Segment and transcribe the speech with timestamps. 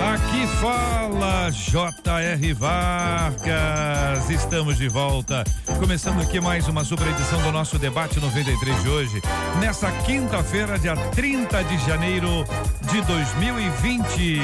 [0.00, 2.54] Aqui fala J.R.
[2.54, 4.30] Vargas.
[4.30, 5.44] Estamos de volta.
[5.78, 9.20] Começando aqui mais uma super edição do nosso debate 93 de hoje.
[9.60, 12.46] Nessa quinta-feira, dia 30 de janeiro
[12.90, 14.06] de 2020.
[14.16, 14.42] Dia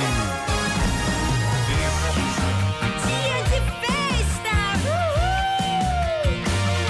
[3.44, 4.56] de festa!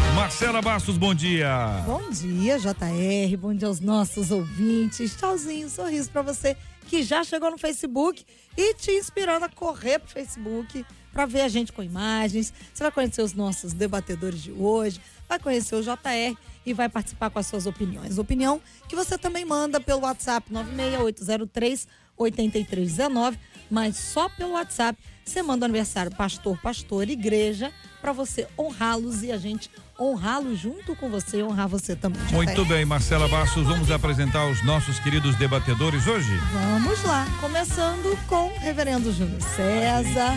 [0.08, 0.14] Uhul!
[0.16, 1.84] Marcela Bastos, bom dia.
[1.86, 3.36] Bom dia, JR.
[3.38, 5.14] Bom dia aos nossos ouvintes.
[5.14, 6.56] Tchauzinho, sorriso pra você
[6.86, 8.24] que já chegou no Facebook
[8.56, 12.52] e te inspirando a correr pro Facebook para ver a gente com imagens.
[12.72, 17.30] Você vai conhecer os nossos debatedores de hoje, vai conhecer o JR e vai participar
[17.30, 18.18] com as suas opiniões.
[18.18, 23.38] Opinião que você também manda pelo WhatsApp 96803 8319,
[23.70, 29.32] mas só pelo WhatsApp você manda o aniversário pastor, pastor, igreja para você honrá-los e
[29.32, 32.22] a gente honrá-los junto com você e honrar você também.
[32.30, 36.30] Muito bem, Marcela Bastos, vamos apresentar os nossos queridos debatedores hoje.
[36.52, 40.36] Vamos lá, começando com o reverendo Júnior César.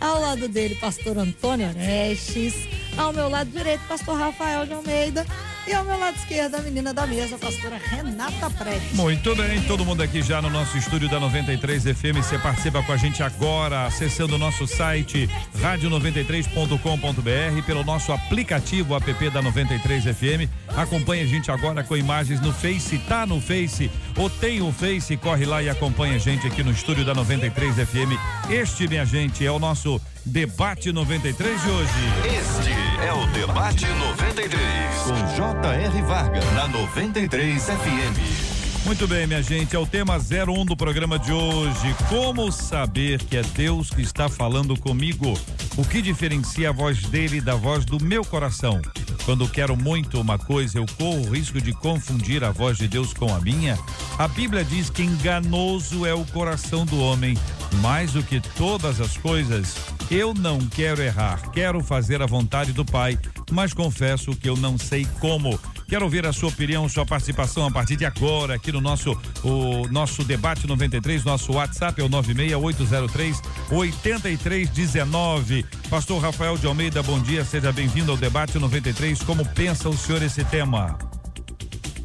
[0.00, 2.54] Ao lado dele, pastor Antônio Orestes.
[2.96, 5.24] Ao meu lado direito, pastor Rafael de Almeida.
[5.68, 8.94] E ao meu lado esquerdo, a menina da mesa, a pastora Renata Prestes.
[8.94, 12.16] Muito bem, todo mundo aqui já no nosso estúdio da 93 FM.
[12.16, 15.28] Você participa com a gente agora, acessando o nosso site
[15.60, 20.48] radio93.com.br, pelo nosso aplicativo app da 93 FM.
[20.74, 25.18] Acompanhe a gente agora com imagens no Face, tá no Face ou tem o Face,
[25.18, 28.16] corre lá e acompanha a gente aqui no estúdio da 93 FM.
[28.48, 31.92] Este, minha gente, é o nosso debate 93 de hoje.
[32.24, 34.58] Este é o Debate 93.
[35.04, 36.02] Com J.R.
[36.02, 36.44] Vargas.
[36.52, 38.58] Na 93 FM.
[38.84, 41.94] Muito bem, minha gente, é o tema 01 do programa de hoje.
[42.08, 45.38] Como saber que é Deus que está falando comigo?
[45.76, 48.80] O que diferencia a voz dele da voz do meu coração?
[49.24, 53.12] Quando quero muito uma coisa, eu corro o risco de confundir a voz de Deus
[53.12, 53.78] com a minha?
[54.18, 57.36] A Bíblia diz que enganoso é o coração do homem.
[57.76, 59.76] Mais do que todas as coisas,
[60.10, 63.18] eu não quero errar, quero fazer a vontade do Pai,
[63.50, 65.58] mas confesso que eu não sei como.
[65.86, 69.88] Quero ouvir a sua opinião, sua participação a partir de agora aqui no nosso o
[69.88, 73.40] nosso debate 93, nosso WhatsApp é o 96803
[73.70, 75.64] 8319.
[75.88, 79.22] Pastor Rafael de Almeida, bom dia, seja bem-vindo ao debate 93.
[79.22, 80.98] Como pensa o senhor esse tema?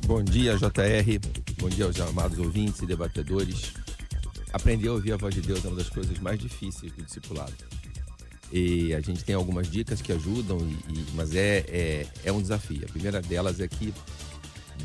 [0.06, 1.20] Bom dia, JR.
[1.60, 3.83] Bom dia aos amados ouvintes e debatedores.
[4.54, 7.54] Aprender a ouvir a voz de Deus é uma das coisas mais difíceis do discipulado.
[8.52, 12.40] E a gente tem algumas dicas que ajudam, e, e- mas é, é, é um
[12.42, 12.86] desafio.
[12.88, 13.92] A primeira delas é que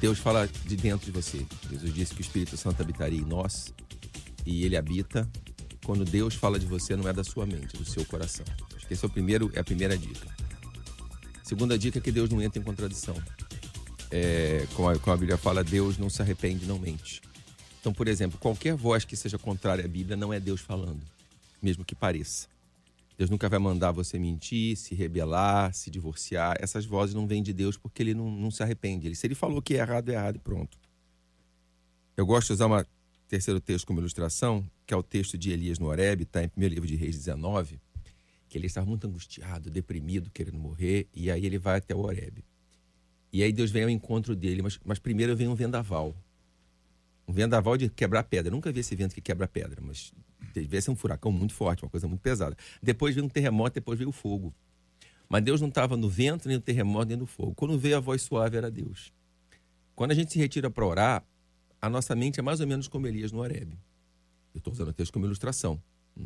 [0.00, 1.44] Deus fala de dentro de você.
[1.70, 3.74] Jesus disse que o Espírito Santo habitaria em nós
[4.46, 5.28] e ele habita.
[5.84, 8.44] Quando Deus fala de você, não é da sua mente, é do seu coração.
[8.74, 10.26] Acho que esse é, o primeiro, é a primeira dica.
[11.42, 13.14] Segunda dica é que Deus não entra em contradição.
[14.10, 17.20] É, como, a, como a Bíblia fala, Deus não se arrepende, não mente.
[17.88, 21.00] Então, por exemplo, qualquer voz que seja contrária à Bíblia não é Deus falando,
[21.62, 22.46] mesmo que pareça.
[23.16, 26.58] Deus nunca vai mandar você mentir, se rebelar, se divorciar.
[26.60, 29.08] Essas vozes não vêm de Deus porque ele não, não se arrepende.
[29.08, 30.76] Ele, se ele falou que é errado, é errado e pronto.
[32.14, 32.84] Eu gosto de usar um
[33.26, 36.60] terceiro texto como ilustração, que é o texto de Elias no Horebe, está em 1
[36.66, 37.80] livro de Reis 19,
[38.50, 42.44] que ele estava muito angustiado, deprimido, querendo morrer, e aí ele vai até o Horebe.
[43.32, 46.14] E aí Deus vem ao encontro dele, mas, mas primeiro vem um vendaval.
[47.28, 48.50] Um vendaval de quebrar pedra.
[48.50, 50.12] Nunca vi esse vento que quebra pedra, mas
[50.54, 52.56] devia ser um furacão muito forte, uma coisa muito pesada.
[52.82, 54.54] Depois veio um terremoto, depois veio o fogo.
[55.28, 57.54] Mas Deus não estava no vento, nem no terremoto, nem no fogo.
[57.54, 59.12] Quando veio a voz suave, era Deus.
[59.94, 61.24] Quando a gente se retira para orar,
[61.82, 63.78] a nossa mente é mais ou menos como Elias no Horebe.
[64.54, 65.80] Eu estou usando o texto como ilustração.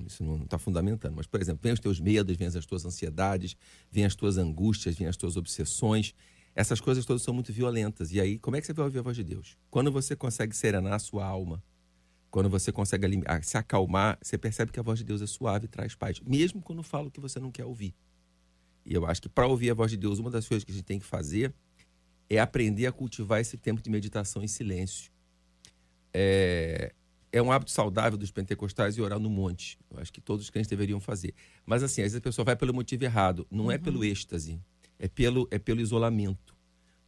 [0.07, 1.15] Isso não está fundamentando.
[1.17, 3.57] Mas, por exemplo, vem os teus medos, vem as tuas ansiedades,
[3.91, 6.15] vem as tuas angústias, vem as tuas obsessões.
[6.55, 8.13] Essas coisas todas são muito violentas.
[8.13, 9.57] E aí, como é que você vai ouvir a voz de Deus?
[9.71, 11.63] Quando você consegue serenar a sua alma,
[12.31, 13.07] quando você consegue
[13.43, 16.63] se acalmar, você percebe que a voz de Deus é suave e traz paz, mesmo
[16.63, 17.95] quando fala o que você não quer ouvir.
[18.85, 20.75] E eu acho que para ouvir a voz de Deus, uma das coisas que a
[20.75, 21.55] gente tem que fazer
[22.29, 25.13] é aprender a cultivar esse tempo de meditação em silêncio.
[26.13, 26.95] É,
[27.31, 29.79] é um hábito saudável dos pentecostais e orar no monte.
[29.91, 31.35] Eu acho que todos os crentes deveriam fazer.
[31.65, 33.47] Mas assim, às vezes a pessoa vai pelo motivo errado.
[33.51, 34.61] Não é pelo êxtase,
[35.03, 36.57] é pelo, é pelo isolamento.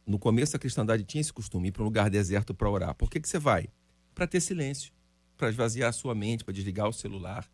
[0.05, 2.93] No começo da cristandade tinha esse costume, ir para um lugar deserto para orar.
[2.93, 3.69] Por que, que você vai?
[4.13, 4.91] Para ter silêncio,
[5.37, 7.49] para esvaziar a sua mente, para desligar o celular,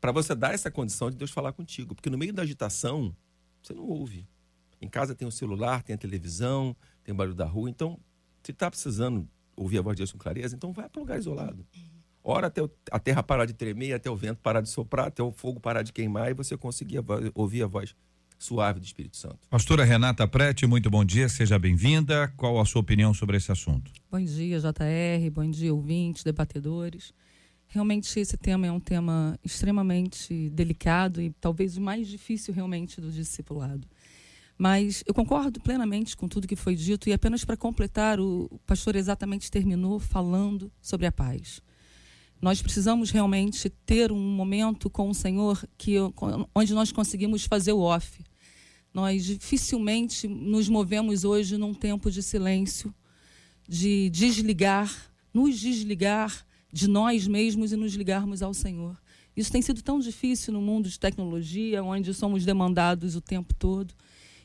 [0.00, 3.14] para você dar essa condição de Deus falar contigo, porque no meio da agitação
[3.62, 4.26] você não ouve.
[4.80, 8.00] Em casa tem o celular, tem a televisão, tem o barulho da rua, então
[8.42, 11.18] se está precisando ouvir a voz de Deus com clareza, então vai para um lugar
[11.18, 11.66] isolado.
[12.22, 15.30] Ora até a terra parar de tremer, até o vento parar de soprar, até o
[15.30, 17.02] fogo parar de queimar e você conseguir a
[17.34, 17.94] ouvir a voz
[18.44, 19.38] suave do Espírito Santo.
[19.48, 22.30] Pastora Renata Prete, muito bom dia, seja bem-vinda.
[22.36, 23.90] Qual a sua opinião sobre esse assunto?
[24.10, 27.14] Bom dia, JR, bom dia, ouvintes, debatedores.
[27.66, 33.10] Realmente esse tema é um tema extremamente delicado e talvez o mais difícil realmente do
[33.10, 33.88] discipulado.
[34.58, 38.94] Mas eu concordo plenamente com tudo que foi dito e apenas para completar, o pastor
[38.94, 41.62] exatamente terminou falando sobre a paz.
[42.40, 45.96] Nós precisamos realmente ter um momento com o Senhor que
[46.54, 48.22] onde nós conseguimos fazer o off.
[48.94, 52.94] Nós dificilmente nos movemos hoje num tempo de silêncio,
[53.68, 58.96] de desligar, nos desligar de nós mesmos e nos ligarmos ao Senhor.
[59.36, 63.92] Isso tem sido tão difícil no mundo de tecnologia, onde somos demandados o tempo todo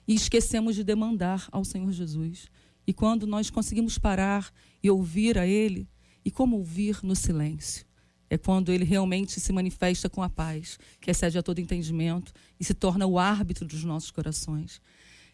[0.07, 2.47] e esquecemos de demandar ao Senhor Jesus.
[2.87, 4.51] E quando nós conseguimos parar
[4.81, 5.87] e ouvir a Ele,
[6.25, 7.85] e como ouvir no silêncio?
[8.29, 12.63] É quando Ele realmente se manifesta com a paz, que excede a todo entendimento e
[12.63, 14.81] se torna o árbitro dos nossos corações.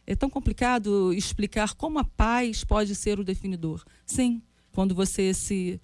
[0.08, 3.84] É tão complicado explicar como a paz pode ser o definidor.
[4.06, 5.82] Sim, quando você se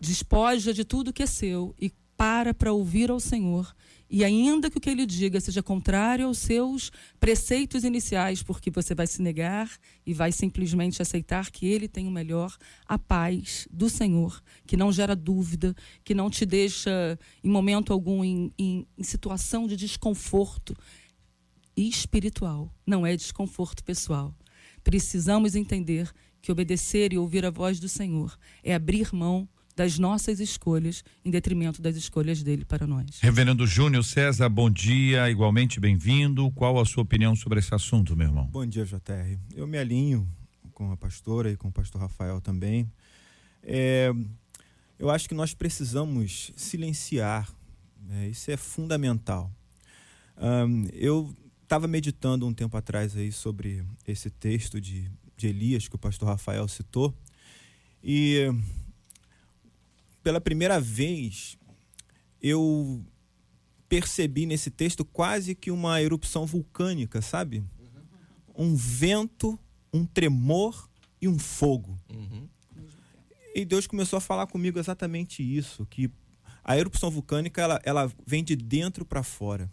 [0.00, 3.74] despoja de tudo que é seu e para para ouvir ao Senhor,
[4.14, 8.94] e ainda que o que ele diga seja contrário aos seus preceitos iniciais, porque você
[8.94, 9.68] vai se negar
[10.06, 12.56] e vai simplesmente aceitar que ele tem o melhor,
[12.86, 15.74] a paz do Senhor, que não gera dúvida,
[16.04, 20.76] que não te deixa em momento algum em, em, em situação de desconforto
[21.76, 24.32] espiritual, não é desconforto pessoal.
[24.84, 26.08] Precisamos entender
[26.40, 31.30] que obedecer e ouvir a voz do Senhor é abrir mão das nossas escolhas em
[31.30, 33.18] detrimento das escolhas dele para nós.
[33.20, 36.50] Reverendo Júnior César, bom dia, igualmente bem-vindo.
[36.52, 38.46] Qual a sua opinião sobre esse assunto, meu irmão?
[38.46, 39.38] Bom dia, JR.
[39.54, 40.28] Eu me alinho
[40.72, 42.90] com a pastora e com o pastor Rafael também.
[43.62, 44.12] É,
[44.98, 47.52] eu acho que nós precisamos silenciar,
[48.00, 48.28] né?
[48.28, 49.50] isso é fundamental.
[50.36, 55.96] Um, eu estava meditando um tempo atrás aí sobre esse texto de, de Elias que
[55.96, 57.14] o pastor Rafael citou
[58.02, 58.48] e
[60.24, 61.58] pela primeira vez
[62.42, 63.04] eu
[63.88, 67.62] percebi nesse texto quase que uma erupção vulcânica, sabe?
[68.56, 69.58] Um vento,
[69.92, 70.88] um tremor
[71.20, 72.00] e um fogo.
[72.10, 72.48] Uhum.
[73.54, 76.10] E Deus começou a falar comigo exatamente isso, que
[76.64, 79.70] a erupção vulcânica ela, ela vem de dentro para fora.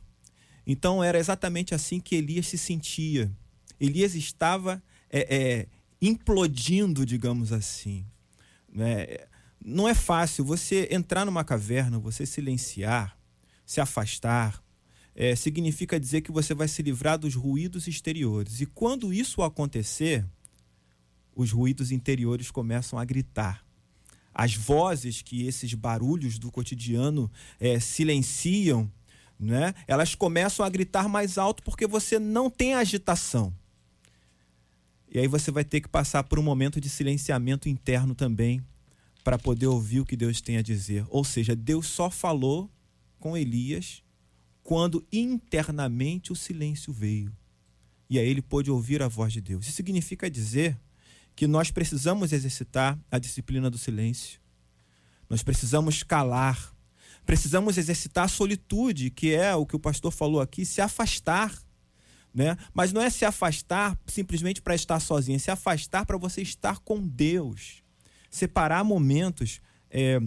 [0.68, 3.32] Então era exatamente assim que Elias se sentia.
[3.80, 5.68] Elias estava é, é,
[6.02, 8.06] implodindo, digamos assim.
[8.72, 9.08] Né?
[9.64, 13.16] Não é fácil você entrar numa caverna, você silenciar,
[13.64, 14.62] se afastar,
[15.14, 18.60] é, significa dizer que você vai se livrar dos ruídos exteriores.
[18.60, 20.26] E quando isso acontecer,
[21.36, 23.64] os ruídos interiores começam a gritar.
[24.34, 27.30] As vozes que esses barulhos do cotidiano
[27.60, 28.92] é, silenciam,
[29.40, 29.76] né?
[29.88, 33.54] elas começam a gritar mais alto porque você não tem agitação.
[35.14, 38.64] E aí você vai ter que passar por um momento de silenciamento interno também
[39.24, 41.06] para poder ouvir o que Deus tem a dizer.
[41.10, 42.70] Ou seja, Deus só falou
[43.20, 44.04] com Elias
[44.64, 47.36] quando internamente o silêncio veio.
[48.10, 49.66] E aí ele pôde ouvir a voz de Deus.
[49.66, 50.78] Isso significa dizer
[51.36, 54.40] que nós precisamos exercitar a disciplina do silêncio.
[55.30, 56.76] Nós precisamos calar.
[57.26, 61.58] Precisamos exercitar a solitude, que é o que o pastor falou aqui, se afastar.
[62.34, 62.58] Né?
[62.74, 66.80] Mas não é se afastar simplesmente para estar sozinho, é se afastar para você estar
[66.80, 67.81] com Deus.
[68.32, 69.62] Separar momentos
[69.92, 70.20] é,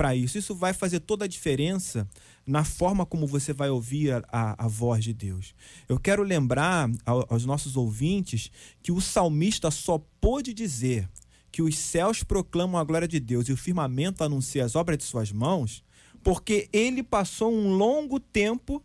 [0.00, 0.38] para isso.
[0.38, 2.08] Isso vai fazer toda a diferença
[2.46, 5.54] na forma como você vai ouvir a, a, a voz de Deus.
[5.86, 8.50] Eu quero lembrar ao, aos nossos ouvintes
[8.82, 11.06] que o salmista só pôde dizer
[11.52, 15.04] que os céus proclamam a glória de Deus e o firmamento anuncia as obras de
[15.04, 15.84] suas mãos,
[16.22, 18.82] porque ele passou um longo tempo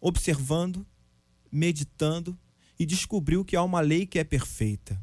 [0.00, 0.86] observando,
[1.50, 2.38] meditando
[2.78, 4.96] e descobriu que há uma lei que é perfeita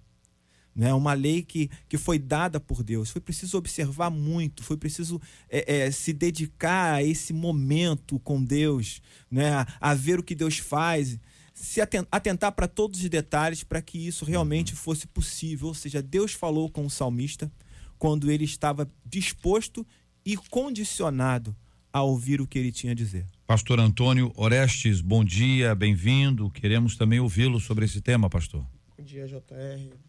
[0.76, 0.94] né?
[0.94, 3.10] uma lei que, que foi dada por Deus.
[3.10, 9.02] Foi preciso observar muito, foi preciso é, é, se dedicar a esse momento com Deus,
[9.30, 9.52] né?
[9.52, 11.20] a, a ver o que Deus faz,
[11.54, 15.68] se atentar para todos os detalhes para que isso realmente fosse possível.
[15.68, 17.52] Ou seja, Deus falou com o salmista
[17.98, 19.86] quando ele estava disposto
[20.26, 21.56] e condicionado
[21.92, 23.26] a ouvir o que ele tinha a dizer.
[23.46, 26.50] Pastor Antônio Orestes, bom dia, bem-vindo.
[26.52, 28.66] Queremos também ouvi-lo sobre esse tema, pastor.
[28.98, 30.09] Bom dia, JR.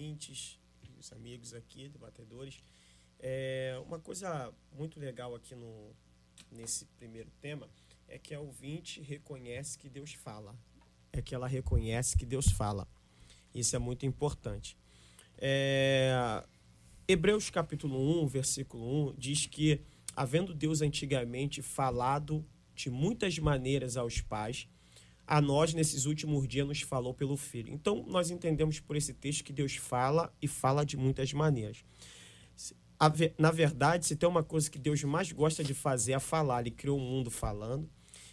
[0.00, 0.58] Ouvintes,
[0.98, 2.64] os amigos aqui, debatedores.
[3.18, 5.94] É, uma coisa muito legal aqui no,
[6.50, 7.68] nesse primeiro tema
[8.08, 10.56] é que a ouvinte reconhece que Deus fala.
[11.12, 12.88] É que ela reconhece que Deus fala.
[13.54, 14.74] Isso é muito importante.
[15.36, 16.46] É,
[17.06, 19.82] Hebreus capítulo 1, versículo 1, diz que,
[20.16, 22.42] havendo Deus antigamente falado
[22.74, 24.66] de muitas maneiras aos pais,
[25.30, 27.72] a nós nesses últimos dias nos falou pelo Filho.
[27.72, 31.84] Então, nós entendemos por esse texto que Deus fala e fala de muitas maneiras.
[33.38, 36.62] Na verdade, se tem uma coisa que Deus mais gosta de fazer é falar.
[36.62, 37.88] Ele criou o mundo falando,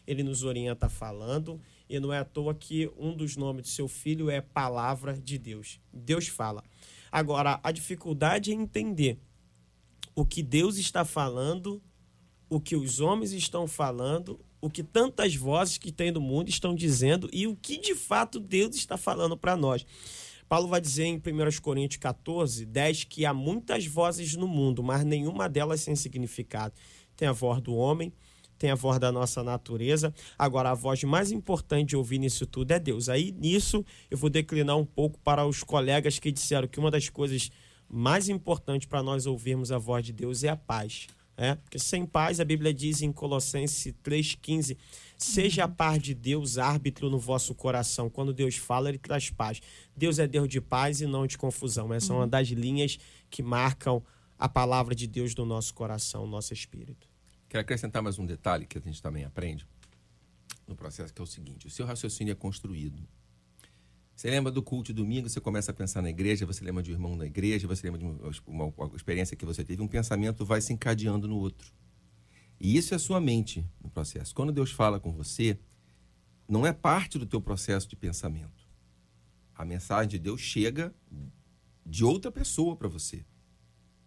[0.08, 3.88] ele nos orienta falando, e não é à toa que um dos nomes do seu
[3.88, 5.80] filho é Palavra de Deus.
[5.94, 6.64] Deus fala.
[7.12, 9.20] Agora, a dificuldade é entender
[10.16, 11.80] o que Deus está falando,
[12.50, 16.76] o que os homens estão falando, o que tantas vozes que tem no mundo estão
[16.76, 19.86] dizendo e o que de fato Deus está falando para nós.
[20.50, 21.22] Paulo vai dizer em 1
[21.62, 26.74] Coríntios 14, 10 que há muitas vozes no mundo, mas nenhuma delas sem significado.
[27.16, 28.12] Tem a voz do homem,
[28.58, 30.14] tem a voz da nossa natureza.
[30.38, 33.08] Agora, a voz mais importante de ouvir nisso tudo é Deus.
[33.08, 37.08] Aí, nisso, eu vou declinar um pouco para os colegas que disseram que uma das
[37.08, 37.50] coisas
[37.90, 41.08] mais importantes para nós ouvirmos a voz de Deus é a paz.
[41.40, 41.54] É?
[41.54, 44.76] Porque sem paz, a Bíblia diz em Colossenses 3,15:
[45.16, 48.10] Seja a paz de Deus árbitro no vosso coração.
[48.10, 49.62] Quando Deus fala, ele traz paz.
[49.96, 51.94] Deus é Deus de paz e não de confusão.
[51.94, 52.98] Essa é uma das linhas
[53.30, 54.04] que marcam
[54.40, 57.08] a palavra de Deus no nosso coração, no nosso espírito.
[57.48, 59.68] Quero acrescentar mais um detalhe que a gente também aprende
[60.68, 63.08] no processo, que é o seguinte: o seu raciocínio é construído.
[64.18, 66.90] Você lembra do culto de domingo, você começa a pensar na igreja, você lembra de
[66.90, 68.06] um irmão na igreja, você lembra de
[68.48, 71.72] uma, uma- experiência que você teve, um pensamento vai se encadeando no outro.
[72.60, 74.34] E isso é a sua mente no processo.
[74.34, 75.60] Quando Deus fala com você,
[76.50, 78.68] não é parte do teu processo de pensamento.
[79.54, 80.92] A mensagem de Deus chega
[81.86, 83.24] de outra pessoa para você.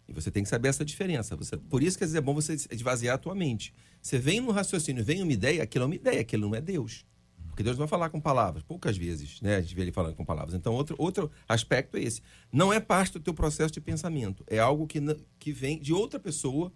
[0.09, 1.37] E você tem que saber essa diferença.
[1.37, 3.73] Você, por isso que às vezes é bom você esvaziar a tua mente.
[4.01, 7.05] Você vem no raciocínio, vem uma ideia, aquilo é uma ideia, aquilo não é Deus.
[7.51, 9.57] Porque Deus vai falar com palavras, poucas vezes, né?
[9.57, 10.55] A gente vê ele falando com palavras.
[10.55, 12.21] Então, outro, outro aspecto é esse.
[12.51, 14.43] Não é parte do teu processo de pensamento.
[14.47, 14.99] É algo que,
[15.37, 16.71] que vem de outra pessoa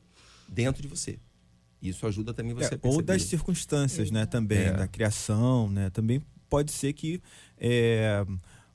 [0.48, 1.18] dentro de você.
[1.82, 2.96] Isso ajuda também você É, a perceber.
[2.96, 4.72] ou das circunstâncias, né, também, É.
[4.74, 7.22] da criação, né, também pode ser que
[7.58, 8.26] é,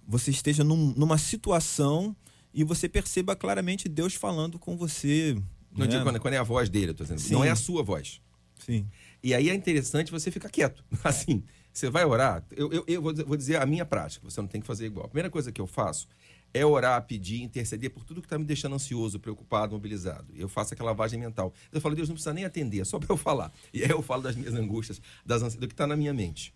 [0.06, 2.14] você esteja num- numa situação
[2.52, 5.34] e você perceba claramente Deus falando com você.
[5.72, 5.86] Não né?
[5.86, 7.20] digo quando, quando é a voz dele, eu tô dizendo.
[7.20, 7.34] Sim.
[7.34, 8.20] Não é a sua voz.
[8.58, 8.86] Sim.
[9.22, 10.84] E aí é interessante você ficar quieto.
[11.04, 11.42] Assim,
[11.72, 12.44] você vai orar.
[12.50, 15.06] Eu, eu, eu vou, dizer, a minha prática, você não tem que fazer igual.
[15.06, 16.08] A primeira coisa que eu faço
[16.52, 20.32] é orar, pedir, interceder por tudo que está me deixando ansioso, preocupado, mobilizado.
[20.34, 21.52] Eu faço aquela lavagem mental.
[21.70, 23.52] Eu falo, Deus não precisa nem atender, é só para eu falar.
[23.72, 26.52] E aí eu falo das minhas angústias, das ansi- do que está na minha mente.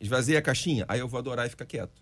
[0.00, 2.00] Esvaziei a caixinha, aí eu vou adorar e ficar quieto.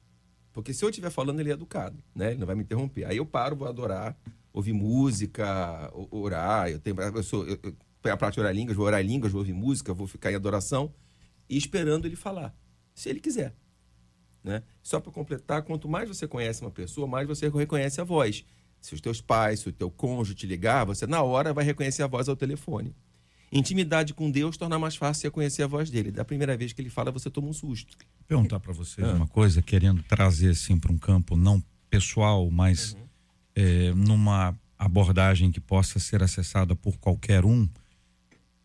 [0.52, 2.32] Porque se eu estiver falando, ele é educado, né?
[2.32, 3.06] Ele não vai me interromper.
[3.06, 4.16] Aí eu paro, vou adorar,
[4.52, 6.68] ouvir música, orar.
[6.68, 7.74] Eu tenho, eu sou, eu, eu
[8.12, 10.92] a prática de orar línguas, vou orar línguas, vou ouvir música, vou ficar em adoração
[11.48, 12.54] e esperando ele falar,
[12.94, 13.54] se ele quiser.
[14.42, 14.62] Né?
[14.82, 18.44] Só para completar, quanto mais você conhece uma pessoa, mais você reconhece a voz.
[18.80, 22.02] Se os teus pais, se o teu cônjuge te ligar, você na hora vai reconhecer
[22.02, 22.94] a voz ao telefone.
[23.50, 26.10] Intimidade com Deus torna mais fácil você conhecer a voz dele.
[26.10, 27.96] Da primeira vez que ele fala, você toma um susto.
[28.26, 32.96] perguntar para vocês uma coisa, querendo trazer assim para um campo não pessoal, mas
[33.54, 37.68] é, numa abordagem que possa ser acessada por qualquer um,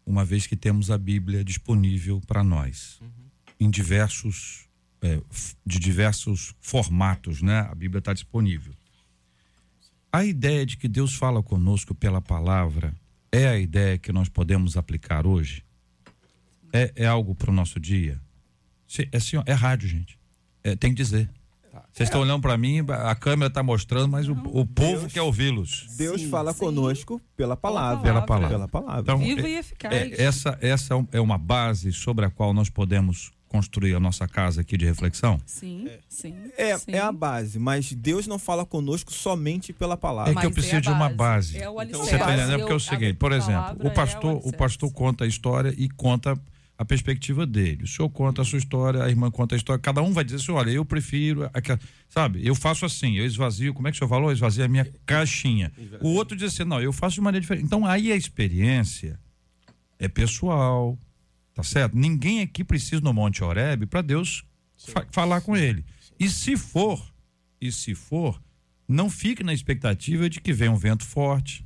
[0.05, 2.99] uma vez que temos a Bíblia disponível para nós,
[3.59, 4.69] em diversos
[5.01, 5.21] é,
[5.65, 7.59] de diversos formatos, né?
[7.59, 8.73] A Bíblia está disponível.
[10.11, 12.93] A ideia de que Deus fala conosco pela palavra
[13.31, 15.63] é a ideia que nós podemos aplicar hoje?
[16.73, 18.19] É, é algo para o nosso dia?
[19.11, 20.19] É, ó, é rádio, gente.
[20.63, 21.29] É, tem que dizer.
[21.91, 25.87] Vocês estão olhando para mim, a câmera está mostrando, mas o, o povo quer ouvi-los.
[25.97, 26.59] Deus Sim, fala sim.
[26.59, 28.03] conosco pela palavra.
[28.03, 28.49] Pela palavra.
[28.49, 29.01] Pela palavra.
[29.01, 29.93] Então, Viva é- e eficaz.
[29.93, 34.61] é, essa essa é uma base sobre a qual nós podemos construir a nossa casa
[34.61, 35.41] aqui de reflexão?
[35.45, 36.35] Sim, sim.
[36.55, 36.91] é, sim.
[36.93, 40.33] é a base, mas Deus não fala conosco somente pela É palavra.
[40.35, 41.57] que eu Mas preciso a de uma base.
[41.57, 42.09] É o Então, alicerce.
[42.11, 42.59] Você está entendendo?
[42.59, 44.57] Porque é o Eu- seguinte, por exemplo, o pastor, é o alicerce.
[44.57, 46.39] pastor conta a história e conta
[46.79, 47.83] a perspectiva dele.
[47.83, 49.81] O senhor conta a sua história, a irmã conta a história.
[49.81, 52.39] Cada um vai dizer assim, olha, eu prefiro, aquela- sabe?
[52.47, 54.29] Eu faço assim, eu esvazio, como é que o senhor falou?
[54.29, 55.73] Eu esvazio a minha caixinha.
[56.01, 57.65] O outro diz assim, não, eu faço de maneira diferente.
[57.65, 59.19] Então aí a experiência
[59.99, 60.97] é pessoal,
[61.53, 61.97] tá certo?
[61.97, 64.45] Ninguém aqui precisa no Monte Oreb para Deus
[64.77, 65.83] fa- falar com ele.
[66.17, 67.05] E se for,
[67.59, 68.41] e se for,
[68.89, 71.63] não fique na expectativa de que venha um vento forte,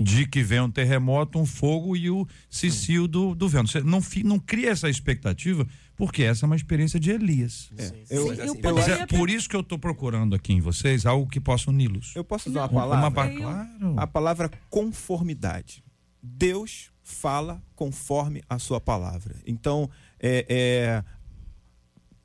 [0.00, 3.70] de que venha um terremoto, um fogo e o cicio do, do vento.
[3.70, 7.70] Você não, fi- não cria essa expectativa, porque essa é uma experiência de Elias.
[7.76, 10.54] Eu, Sim, eu eu assim, Mas poderia é por isso que eu estou procurando aqui
[10.54, 12.16] em vocês algo que possa uni-los.
[12.16, 13.08] eu posso usar uma palavra?
[13.26, 13.94] Uma Eu- claro.
[14.00, 15.84] A palavra conformidade.
[16.22, 19.36] Deus fala conforme a sua palavra.
[19.46, 19.88] Então,
[20.18, 21.04] é, é,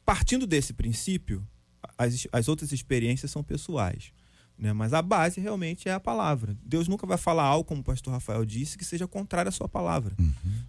[0.05, 1.45] partindo desse princípio,
[2.03, 4.11] as, as outras experiências são pessoais.
[4.57, 4.71] Né?
[4.71, 6.55] Mas a base realmente é a palavra.
[6.63, 9.67] Deus nunca vai falar algo, como o pastor Rafael disse, que seja contrário à sua
[9.67, 10.15] palavra.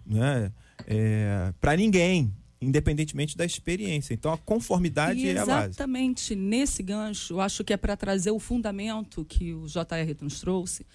[0.05, 0.51] Né?
[0.87, 4.13] É, Para ninguém, independentemente da experiência.
[4.13, 5.69] Então a conformidade E é a base.
[5.69, 10.39] exatamente nesse gancho, eu acho que é para trazer o fundamento que o JR nos
[10.39, 10.85] trouxe.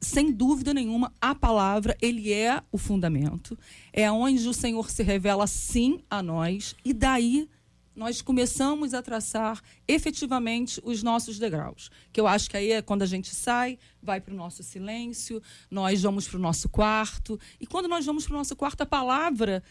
[0.00, 3.58] Sem dúvida nenhuma, a palavra, ele é o fundamento.
[3.92, 6.74] É onde o Senhor se revela sim a nós.
[6.84, 7.48] E daí
[7.96, 11.90] nós começamos a traçar efetivamente os nossos degraus.
[12.12, 15.42] Que eu acho que aí é quando a gente sai, vai para o nosso silêncio,
[15.70, 17.40] nós vamos para o nosso quarto.
[17.58, 19.62] E quando nós vamos para o nosso quarto, a palavra,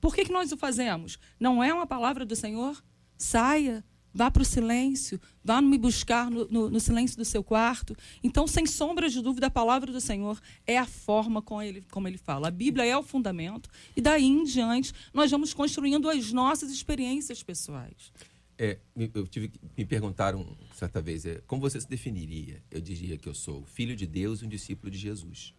[0.00, 1.18] por que, que nós o fazemos?
[1.38, 2.82] Não é uma palavra do Senhor?
[3.16, 7.94] Saia, vá para o silêncio, vá me buscar no, no- no silêncio do seu quarto.
[8.22, 12.08] Então, sem sombra de dúvida, a palavra do Senhor é a forma com ele, como
[12.08, 12.48] ele fala.
[12.48, 17.42] A Bíblia é o fundamento, e daí em diante nós vamos construindo as nossas experiências
[17.42, 18.12] pessoais.
[18.60, 18.78] É,
[19.14, 22.60] eu tive que- me perguntaram certa vez, é, como você se definiria?
[22.70, 25.54] Eu diria que eu sou filho de Deus e um discípulo de Jesus.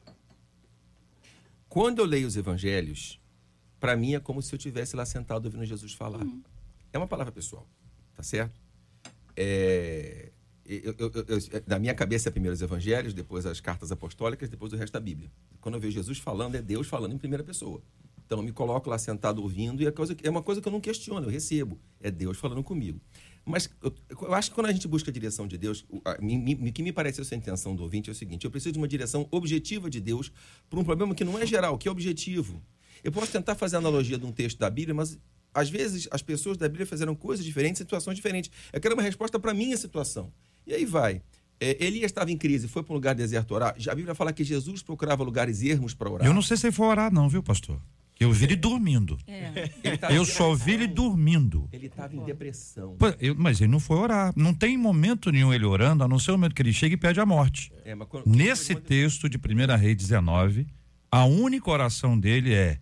[1.68, 3.20] Quando eu leio os evangelhos,
[3.80, 6.26] para mim é como se eu tivesse lá sentado ouvindo Jesus falar.
[6.92, 7.68] É uma palavra pessoal,
[8.20, 8.60] tá certo?
[9.34, 10.30] É,
[10.66, 14.74] eu, eu- eu- na minha cabeça é primeiro os evangelhos, depois as cartas apostólicas, depois
[14.74, 15.32] o resto da Bíblia.
[15.62, 17.82] Quando eu vejo Jesus falando, é Deus falando em primeira pessoa.
[18.26, 20.72] Então eu me coloco lá sentado ouvindo e é, coisa, é uma coisa que eu
[20.72, 21.80] não questiono, eu recebo.
[22.02, 23.00] É Deus falando comigo.
[23.46, 26.56] Mas eu, acho que quando a gente busca a direção de Deus, o a- me-
[26.56, 28.88] o que me parece essa intenção do ouvinte é o seguinte: eu preciso de uma
[28.88, 30.30] direção objetiva de Deus
[30.70, 32.62] para um problema que não é geral, que é objetivo.
[33.02, 35.18] Eu posso tentar fazer a analogia de um texto da Bíblia, mas
[35.54, 38.52] às vezes as pessoas da Bíblia fizeram coisas diferentes, situações diferentes.
[38.72, 40.32] Eu quero uma resposta para a minha situação.
[40.66, 41.22] E aí vai.
[41.60, 43.76] É, Elias estava em crise, foi para um lugar deserto orar.
[43.78, 46.26] Já a Bíblia fala que Jesus procurava lugares ermos para orar.
[46.28, 47.82] Eu não sei se ele foi orar, não, viu, pastor?
[48.18, 49.18] Eu vi ele dormindo.
[49.82, 51.70] Ele tava Eu só vi ele dormindo.
[51.72, 52.96] Ele estava em depressão.
[52.98, 54.34] Pô, eu- mas ele não foi orar.
[54.36, 56.98] Não tem momento nenhum ele orando, a não ser o momento que ele chega e
[56.98, 57.72] pede a morte.
[57.86, 60.68] É, mas quando- Nesse texto de 1 Rei 19,
[61.10, 62.80] a única oração dele é: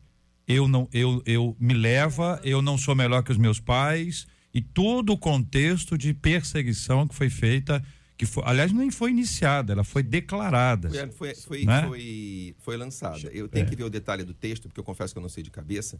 [0.48, 4.62] eu não, eu, eu me leva, eu não sou melhor que os meus pais, e
[4.62, 7.84] todo o contexto de perseguição que foi feita,
[8.18, 10.90] que foi, aliás, nem foi iniciada, ela foi declarada.
[10.90, 11.86] Foi, foi, foi, Né?
[11.88, 13.30] foi, foi lançada.
[13.32, 15.44] Eu tenho que ver o detalhe do texto, porque eu confesso que eu não sei
[15.44, 16.00] de cabeça.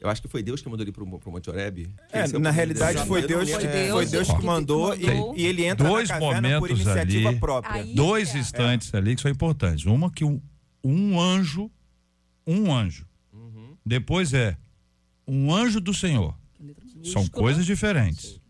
[0.00, 1.86] Eu acho que foi Deus que mandou ele pro, pro Monte Oreb.
[2.12, 3.66] É, o na realidade foi Deus, lembro.
[3.68, 5.06] é, foi Deus que mandou e,
[5.40, 7.38] e ele entra Dois na caverna por momentos iniciativa ali.
[7.38, 7.82] própria.
[7.82, 8.38] Aí- Dois É.
[8.38, 9.86] instantes ali que são importantes.
[9.86, 10.40] Uma que um,
[10.82, 11.70] um anjo,
[12.44, 13.06] um anjo.
[13.84, 14.56] Depois é
[15.26, 16.34] um anjo do Senhor.
[17.02, 18.40] São coisas diferentes.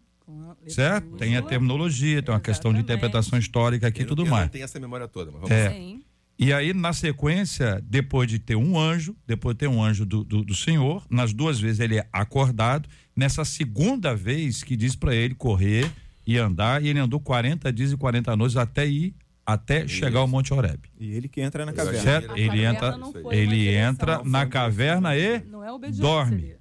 [0.69, 1.17] Certo?
[1.17, 4.45] Tem a terminologia, tem uma questão de interpretação histórica aqui e tudo eu mais.
[4.45, 6.05] não tenho essa memória toda, mas vamos É.
[6.37, 10.25] E aí, na sequência, depois de ter um anjo, depois de ter um anjo do,
[10.25, 12.89] do, do Senhor, nas duas vezes ele é acordado.
[13.15, 15.89] Nessa segunda vez que diz para ele correr
[16.27, 19.15] e andar, e ele andou 40 dias e 40 noites até ir,
[19.47, 20.81] até chegar ao Monte Horeb.
[20.99, 22.01] E ele que entra na caverna.
[22.01, 22.37] Certo?
[22.37, 22.99] Ele caverna entra,
[23.37, 26.55] ele direção, entra na caverna e Não é dorme.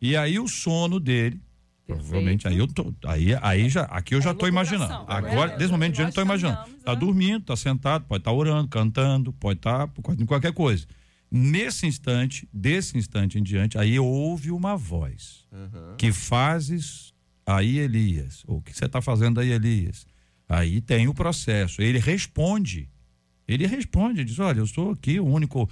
[0.00, 1.40] E aí o sono dele,
[1.86, 5.04] provavelmente aí eu tô, aí, aí já, aqui eu já É estou iluminação, imaginando.
[5.10, 6.56] Agora, desse momento em diante, eu estou Nós imaginando.
[6.58, 6.98] caminhamos, Tá né?
[6.98, 10.86] dormindo, tá sentado, pode estar orando, cantando, pode estar em qualquer coisa.
[11.30, 15.44] Nesse instante, desse instante em diante, aí houve uma voz.
[15.96, 17.12] Que fazes
[17.44, 18.42] aí, Elias?
[18.46, 20.06] O que você está fazendo aí, Elias?
[20.48, 21.82] Aí tem o processo.
[21.82, 22.88] Ele responde.
[23.48, 25.68] Ele responde, diz: Olha, eu sou aqui o único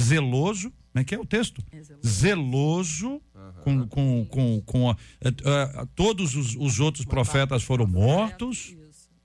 [0.00, 0.70] zeloso.
[0.92, 1.62] Como é que é o texto?
[1.70, 2.08] É zeloso.
[2.08, 3.22] Zeloso
[3.62, 8.74] com, com, com, com a- eh, eh, todos os, os outros profetas foram mortos,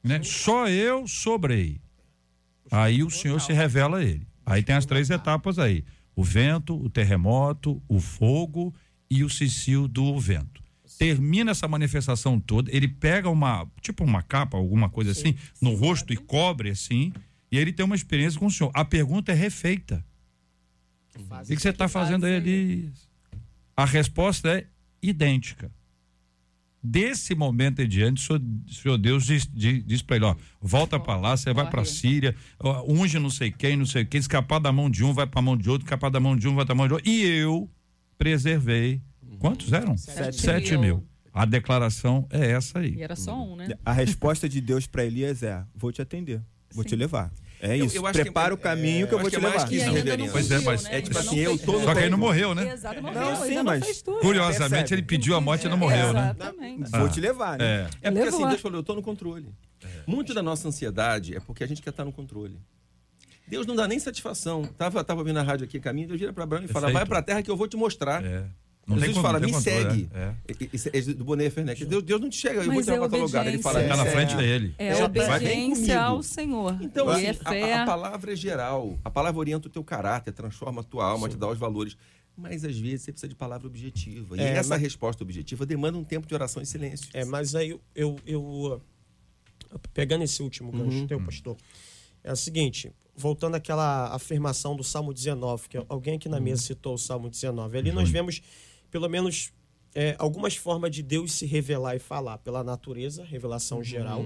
[0.04, 0.22] né?
[0.24, 1.80] Só eu sobrei.
[2.72, 4.28] Aí o Senhor se revela a ele.
[4.46, 5.84] Aí tem as três etapas aí:
[6.16, 8.74] o vento, o terremoto, o fogo
[9.10, 10.63] e o cicio do vento.
[11.04, 16.14] Termina essa manifestação toda, ele pega uma, tipo uma capa, alguma coisa assim, no rosto
[16.14, 17.12] e cobre assim,
[17.52, 18.72] e ele tem uma experiência com o Senhor.
[18.74, 20.02] A pergunta é refeita.
[21.14, 23.10] O que, que você está fazendo aí, Elias?
[23.76, 24.66] A resposta é
[25.02, 25.70] idêntica.
[26.82, 30.36] Desse momento em diante, o Senhor, o Senhor Deus diz, diz, diz para ele: ó,
[30.62, 31.94] volta para lá, você vai para Corre.
[31.94, 35.28] Síria, ó, unge não sei quem, não sei quem, escapar da mão de um, vai
[35.28, 36.94] para a mão de outro, escapar da mão de um, vai para a mão de
[36.94, 37.10] outro.
[37.10, 37.70] E eu
[38.18, 39.02] preservei.
[39.40, 39.98] Quantos eram?
[39.98, 40.80] Sete Sete mil.
[40.82, 41.08] mil.
[41.34, 42.94] A declaração é essa aí.
[42.96, 43.70] E era só um, né?
[43.84, 46.42] A resposta de Deus para Elias é: vou te atender,
[46.72, 47.32] vou te levar.
[47.60, 47.96] É Eu- isso.
[47.96, 49.54] eu acho que Prepara é- o caminho é, que eu eu vou te é mais
[49.54, 49.68] levar.
[49.70, 50.98] que E isso, não Pois é, mas- né?
[50.98, 51.80] é tipo Ainda assim, não eu tô.
[51.82, 52.74] Só que aí não morreu, né?
[52.74, 54.20] Exato, Não, morreu, sim, ainda mas- não tudo.
[54.20, 54.94] Curiosamente, Percebe?
[54.96, 56.36] ele pediu a morte e não morreu, né?
[56.36, 56.92] Exatamente.
[56.92, 57.66] Vou te levar, né?
[57.66, 57.80] É.
[58.02, 58.40] É porque Levou.
[58.42, 59.48] assim, Deus falou, eu tô no controle.
[60.06, 62.60] Muito da nossa ansiedade é porque a gente quer estar no controle.
[63.48, 64.64] Deus não dá nem satisfação.
[64.78, 66.94] Tava, tava ouvindo a rádio aqui, caminho, Deus vira para Abraão e fala: Perfeito.
[67.00, 68.24] vai para a terra que eu vou te mostrar.
[68.26, 68.46] É.
[68.86, 70.10] Não Jesus fala, me controle, segue.
[70.14, 70.36] é, é.
[70.50, 71.74] E- e- e- do Bonner né?
[71.74, 73.48] Que Deus, Deus não te chega, eu vou Mas te levar é para tal lugar.
[73.48, 73.98] Ele fala, obediência.
[73.98, 74.42] Tá na frente segue.
[74.44, 74.76] dele.
[74.78, 76.00] É Já obediência comigo.
[76.00, 76.78] ao Senhor.
[76.82, 77.74] Então, e assim, é a- fé.
[77.76, 79.00] a, a palavra é geral.
[79.06, 81.96] A palavra orienta o teu caráter, transforma a tua alma, te dá os valores.
[82.36, 84.36] Mas às vezes você precisa de palavra objetiva.
[84.36, 87.08] E É, essa mas- resposta objetiva demanda um tempo de oração em silêncio.
[87.14, 88.82] É, mas aí eu, eu, eu,
[89.94, 91.08] pegando esse último gancho Uhum.
[91.08, 91.56] teu, pastor,
[92.24, 96.44] é o seguinte, voltando àquela afirmação do Salmo 19, que alguém aqui na Uhum.
[96.44, 97.78] mesa citou o Salmo 19.
[97.78, 98.42] Ali nós vemos,
[98.94, 99.52] pelo menos,
[99.96, 102.38] é, algumas formas de Deus se revelar e falar.
[102.38, 103.84] Pela natureza, revelação Uhum.
[103.84, 104.26] geral.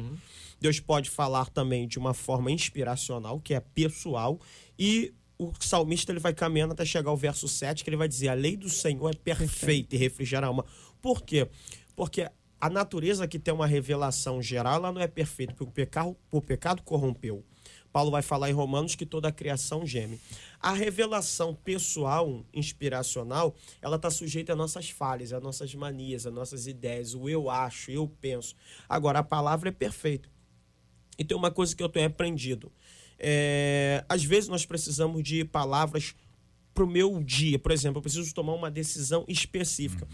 [0.59, 4.39] Deus pode falar também de uma forma inspiracional, que é pessoal,
[4.77, 8.27] e o salmista ele vai caminhando até chegar ao verso 7, que ele vai dizer:
[8.27, 10.65] A lei do Senhor é perfeita e refrigera a alma.
[11.01, 11.47] Por quê?
[11.95, 16.17] Porque a natureza que tem uma revelação geral, ela não é perfeita, porque o pecado,
[16.29, 17.45] o pecado corrompeu.
[17.91, 20.19] Paulo vai falar em Romanos que toda a criação geme.
[20.59, 26.67] A revelação pessoal, inspiracional, ela está sujeita a nossas falhas, a nossas manias, a nossas
[26.67, 28.55] ideias, o eu acho, eu penso.
[28.87, 30.29] Agora, a palavra é perfeita.
[31.17, 32.71] E tem uma coisa que eu tenho aprendido.
[33.19, 36.13] É, às vezes nós precisamos de palavras
[36.73, 37.57] para o meu dia.
[37.57, 40.07] Por exemplo, eu preciso tomar uma decisão específica.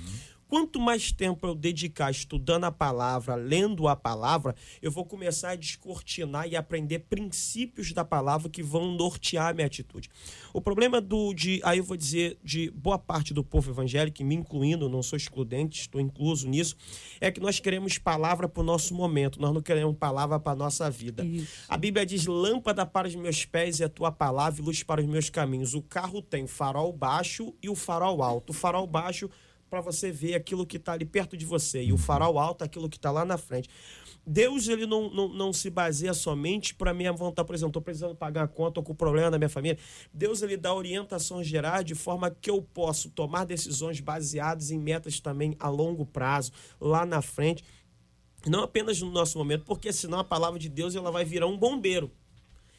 [0.54, 5.56] Quanto mais tempo eu dedicar estudando a palavra, lendo a palavra, eu vou começar a
[5.56, 10.12] descortinar e aprender princípios da palavra que vão nortear a minha atitude.
[10.54, 14.36] O problema do de, aí eu vou dizer, de boa parte do povo evangélico, me
[14.36, 16.76] incluindo, não sou excludente, estou incluso nisso,
[17.20, 20.56] é que nós queremos palavra para o nosso momento, nós não queremos palavra para a
[20.56, 21.26] nossa vida.
[21.26, 21.64] Isso.
[21.68, 25.02] A Bíblia diz: lâmpada para os meus pés e a tua palavra e luz para
[25.02, 25.74] os meus caminhos.
[25.74, 28.52] O carro tem farol baixo e o farol alto.
[28.52, 29.32] O farol baixo
[29.74, 32.88] para você ver aquilo que está ali perto de você e o farol alto aquilo
[32.88, 33.68] que está lá na frente.
[34.24, 38.16] Deus ele não, não, não se baseia somente para minha vontade, por exemplo, estou precisando
[38.16, 39.80] pagar a conta, estou com problema na minha família.
[40.14, 45.20] Deus ele dá orientações gerais de forma que eu posso tomar decisões baseadas em metas
[45.20, 47.64] também a longo prazo, lá na frente
[48.46, 51.58] não apenas no nosso momento, porque senão a palavra de Deus ela vai virar um
[51.58, 52.12] bombeiro.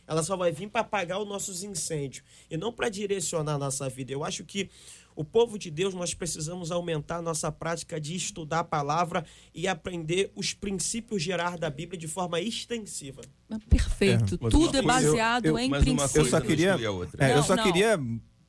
[0.06, 3.88] Ela só vai vir para apagar os nossos incêndios e não para direcionar a nossa
[3.88, 4.12] vida.
[4.12, 4.68] Eu acho que
[5.16, 9.24] o povo de Deus nós precisamos aumentar a nossa prática de estudar a palavra
[9.54, 13.22] e aprender os princípios gerais da Bíblia de forma extensiva.
[13.68, 14.34] Perfeito.
[14.34, 16.14] É, Tudo é baseado eu- em mas uma princípios.
[16.16, 16.76] Eu só queria,
[17.18, 17.62] é, eu Não, só não.
[17.64, 17.98] queria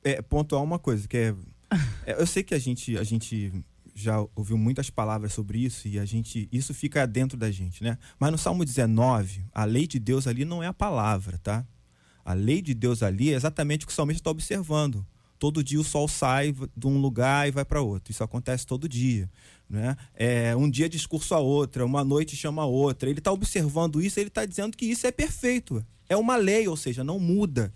[0.02, 1.34] é, pontuar uma coisa, que é,
[2.06, 3.52] é, eu sei que a gente, a gente
[3.94, 7.96] já ouviu muitas palavras sobre isso e a gente, isso fica dentro da gente, né?
[8.18, 11.66] Mas no Salmo 19, a lei de Deus ali não é a palavra, tá?
[12.24, 15.06] A lei de Deus ali é exatamente o que o salmista está observando.
[15.38, 18.10] Todo dia o sol sai de um lugar e vai para outro.
[18.10, 19.30] Isso acontece todo dia.
[19.68, 19.96] Né?
[20.14, 23.08] É, um dia discurso a outra, uma noite chama a outra.
[23.10, 25.84] Ele está observando isso, ele está dizendo que isso é perfeito.
[26.08, 27.72] É uma lei, ou seja, não muda.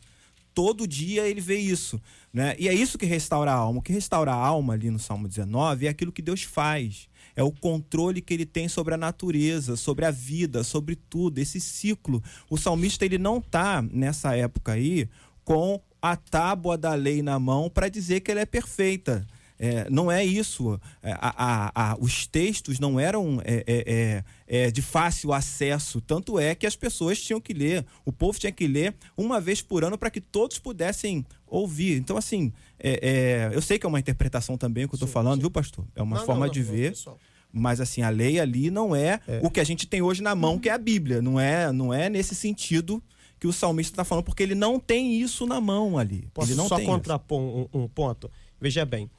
[0.55, 2.01] Todo dia ele vê isso.
[2.33, 2.55] Né?
[2.59, 3.81] E é isso que restaura a alma.
[3.81, 7.09] O que restaura a alma ali no Salmo 19 é aquilo que Deus faz.
[7.35, 11.61] É o controle que ele tem sobre a natureza, sobre a vida, sobre tudo, esse
[11.61, 12.23] ciclo.
[12.49, 15.09] O salmista ele não está nessa época aí
[15.45, 19.27] com a tábua da lei na mão para dizer que ela é perfeita.
[19.63, 20.81] É, não é isso.
[21.03, 24.25] É, a- a- a- os textos não eram é, é, é,
[24.67, 26.01] é, de fácil acesso.
[26.01, 27.85] Tanto é que as pessoas tinham que ler.
[28.03, 31.99] O povo tinha que ler uma vez por ano para que todos pudessem ouvir.
[31.99, 35.09] Então, assim, é, é, eu sei que é uma interpretação também o que eu estou
[35.09, 35.41] falando, sim.
[35.41, 35.85] viu, pastor?
[35.95, 36.91] É uma Não, forma não, de não, ver.
[36.93, 37.19] pessoal.
[37.53, 40.59] Mas assim, a lei ali não é, o que a gente tem hoje na mão,
[40.59, 41.21] que é a Bíblia.
[41.21, 43.03] Não é, não é nesse sentido
[43.41, 46.29] que o salmista está falando, porque ele não tem isso na mão ali.
[46.35, 48.31] Posso ele não só tem contrapor um, um ponto?
[48.61, 49.11] Veja bem,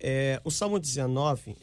[0.00, 1.56] é, o Salmo 19,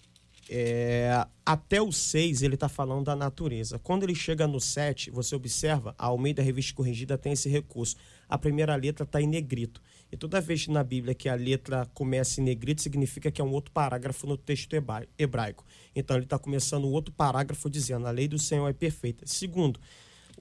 [0.49, 3.79] é, até o 6, ele está falando da natureza.
[3.79, 7.95] Quando ele chega no 7, você observa, a Almeida Revista Corrigida tem esse recurso.
[8.27, 9.81] A primeira letra está em negrito.
[10.11, 13.51] E toda vez na Bíblia que a letra começa em negrito, significa que é um
[13.51, 15.63] outro parágrafo no texto hebra- hebraico.
[15.95, 19.25] Então ele está começando outro parágrafo dizendo: a lei do Senhor é perfeita.
[19.25, 19.79] Segundo,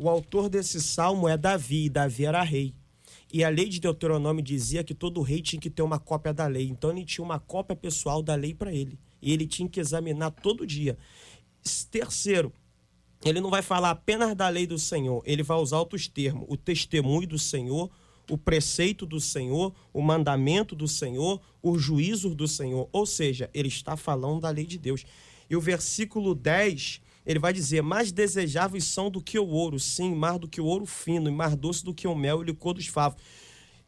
[0.03, 2.73] o autor desse salmo é Davi, e Davi era rei.
[3.31, 6.47] E a lei de Deuteronômio dizia que todo rei tinha que ter uma cópia da
[6.47, 6.71] lei.
[6.71, 8.99] Então ele tinha uma cópia pessoal da lei para ele.
[9.21, 10.97] E ele tinha que examinar todo dia.
[11.91, 12.51] Terceiro,
[13.23, 16.57] ele não vai falar apenas da lei do Senhor, ele vai usar outros termos: o
[16.57, 17.91] testemunho do Senhor,
[18.31, 22.89] o preceito do Senhor, o mandamento do Senhor, o juízo do Senhor.
[22.91, 25.05] Ou seja, ele está falando da lei de Deus.
[25.51, 30.15] E o versículo 10, ele vai dizer: Mais desejáveis são do que o ouro, sim,
[30.15, 32.75] mais do que o ouro fino, e mais doce do que o mel e licor
[32.75, 33.21] dos favos.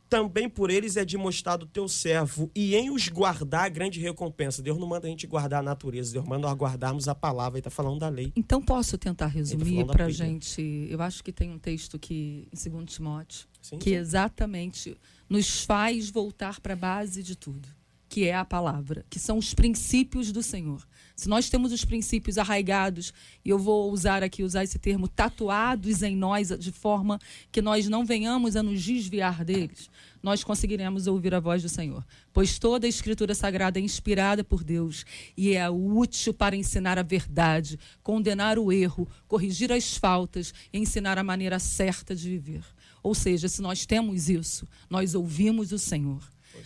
[0.08, 4.60] também por eles é demonstrado o teu servo, e em os guardar grande recompensa.
[4.60, 7.60] Deus não manda a gente guardar a natureza, Deus manda nós guardarmos a palavra, ele
[7.60, 8.30] está falando da lei.
[8.36, 10.26] Então posso tentar tá resumir da para Bíblia.
[10.26, 10.86] gente.
[10.90, 13.96] Eu acho que tem um texto que em 2 Timóteo Sim, que sim.
[13.96, 14.98] exatamente
[15.30, 17.66] nos faz voltar para a base de tudo,
[18.06, 20.86] que é a palavra, que são os princípios do Senhor.
[21.14, 23.12] Se nós temos os princípios arraigados,
[23.44, 27.18] e eu vou usar aqui usar esse termo tatuados em nós de forma
[27.50, 29.90] que nós não venhamos a nos desviar deles,
[30.22, 32.04] nós conseguiremos ouvir a voz do Senhor.
[32.32, 35.04] Pois toda a escritura sagrada é inspirada por Deus
[35.36, 41.18] e é útil para ensinar a verdade, condenar o erro, corrigir as faltas e ensinar
[41.18, 42.64] a maneira certa de viver.
[43.02, 46.22] Ou seja, se nós temos isso, nós ouvimos o Senhor.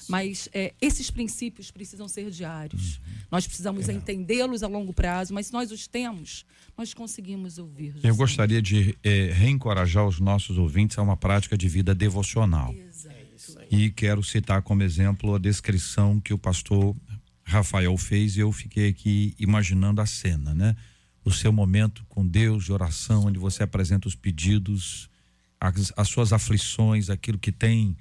[0.09, 3.01] Mas é, esses princípios precisam ser diários.
[3.31, 6.45] Nós precisamos entendê-los a longo prazo, mas se nós os temos,
[6.77, 7.95] nós conseguimos ouvir.
[8.03, 12.73] Eu gostaria de eh, reencorajar os nossos ouvintes a uma prática de vida devocional.
[12.73, 13.17] Exato.
[13.71, 16.97] E quero citar como exemplo a descrição que o pastor
[17.45, 20.77] Rafael fez e eu fiquei aqui imaginando a cena, né?
[21.25, 25.09] O seu momento com Deus de oração, onde você apresenta os pedidos,
[25.61, 27.97] as, as suas aflições, aquilo que tem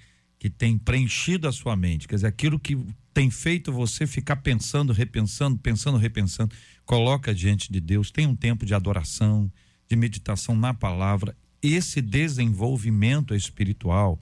[0.46, 2.78] que tem preenchido a sua mente, quer dizer, aquilo que
[3.12, 6.54] tem feito você ficar pensando, repensando, pensando, repensando,
[6.86, 9.52] coloca diante de Deus, tem um tempo de adoração,
[9.90, 11.36] de meditação na palavra.
[11.64, 14.20] Esse desenvolvimento espiritual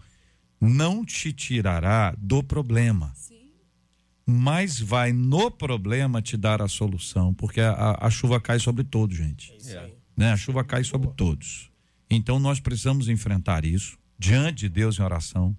[0.62, 3.12] não te tirará do problema.
[4.26, 8.86] Mas vai no problema te dar a solução, porque a, a- a chuva cai sobre
[8.86, 9.52] todos, gente.
[10.16, 10.32] Né?
[10.32, 11.70] A chuva cai sobre todos.
[12.10, 15.54] Então nós precisamos enfrentar isso diante de Deus em oração,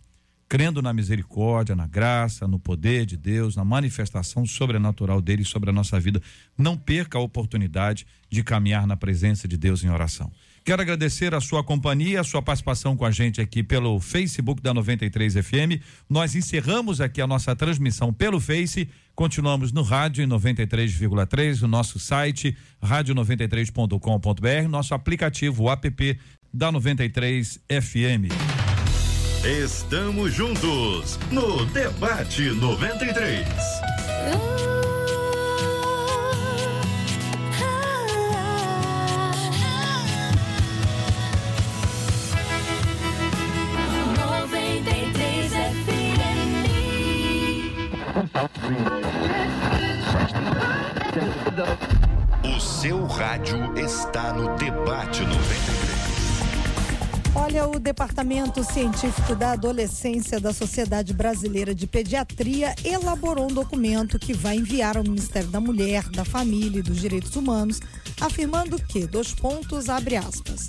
[0.55, 5.73] crendo na misericórdia, na graça, no poder de Deus, na manifestação sobrenatural dele sobre a
[5.73, 6.23] nossa vida.
[6.57, 10.31] Não perca a oportunidade de caminhar na presença de Deus em oração.
[10.65, 14.73] Quero agradecer a sua companhia, a sua participação com a gente aqui pelo Facebook da
[14.73, 15.83] 93 FM.
[16.09, 18.89] Nós encerramos aqui a nossa transmissão pelo Face.
[19.13, 26.17] Continuamos no rádio em 93,3, o nosso site rádio93.com.br, nosso aplicativo o app
[26.53, 28.74] da 93 FM.
[29.45, 33.47] Estamos juntos no Debate 93.
[44.17, 46.65] Noventa e três FM.
[52.57, 55.94] O seu rádio está no Debate 93.
[57.37, 64.33] Olha, o Departamento Científico da Adolescência da Sociedade Brasileira de Pediatria elaborou um documento que
[64.33, 67.81] vai enviar ao Ministério da Mulher, da Família e dos Direitos Humanos,
[68.21, 70.69] afirmando que, dois pontos, abre aspas,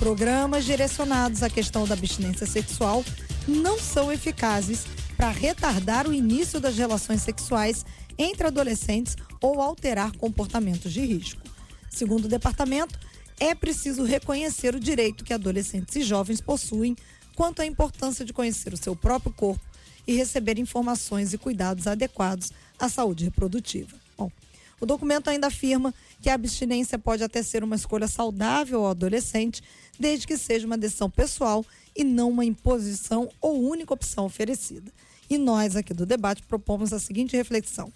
[0.00, 3.04] programas direcionados à questão da abstinência sexual
[3.46, 7.86] não são eficazes para retardar o início das relações sexuais
[8.18, 11.40] entre adolescentes ou alterar comportamentos de risco.
[11.88, 12.98] Segundo o departamento,
[13.40, 16.94] é preciso reconhecer o direito que adolescentes e jovens possuem
[17.34, 19.64] quanto à importância de conhecer o seu próprio corpo
[20.06, 23.96] e receber informações e cuidados adequados à saúde reprodutiva.
[24.16, 24.30] Bom,
[24.78, 29.62] o documento ainda afirma que a abstinência pode até ser uma escolha saudável ao adolescente,
[29.98, 31.64] desde que seja uma decisão pessoal
[31.96, 34.92] e não uma imposição ou única opção oferecida.
[35.30, 37.90] E nós, aqui do debate, propomos a seguinte reflexão: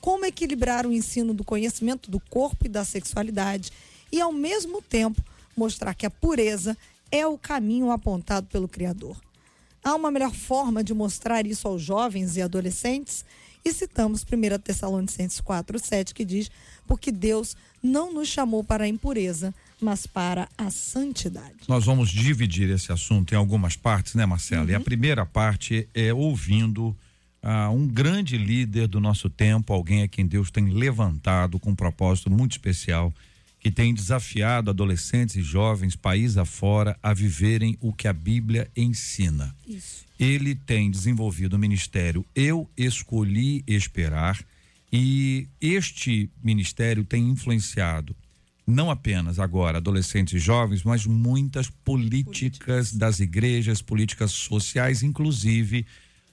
[0.00, 3.70] como equilibrar o ensino do conhecimento do corpo e da sexualidade
[4.12, 5.24] e, ao mesmo tempo,
[5.56, 6.76] mostrar que a pureza
[7.10, 9.16] é o caminho apontado pelo Criador.
[9.82, 13.24] Há uma melhor forma de mostrar isso aos jovens e adolescentes?
[13.64, 16.50] E citamos 1 Tessalonicenses 4,7, que diz:
[16.86, 21.54] Porque Deus não nos chamou para a impureza, mas para a santidade.
[21.68, 24.70] Nós vamos dividir esse assunto em algumas partes, né, Marcela?
[24.70, 26.96] E a primeira parte é ouvindo
[27.42, 31.74] ah, um grande líder do nosso tempo, alguém a quem Deus tem levantado com um
[31.74, 33.12] propósito muito especial,
[33.62, 39.54] que tem desafiado adolescentes e jovens, país afora, a viverem o que a Bíblia ensina.
[39.64, 40.04] Isso.
[40.18, 44.44] Ele tem desenvolvido o ministério Eu Escolhi Esperar
[44.92, 48.16] e este ministério tem influenciado
[48.66, 55.86] não apenas agora adolescentes e jovens, mas muitas políticas das igrejas, políticas sociais, inclusive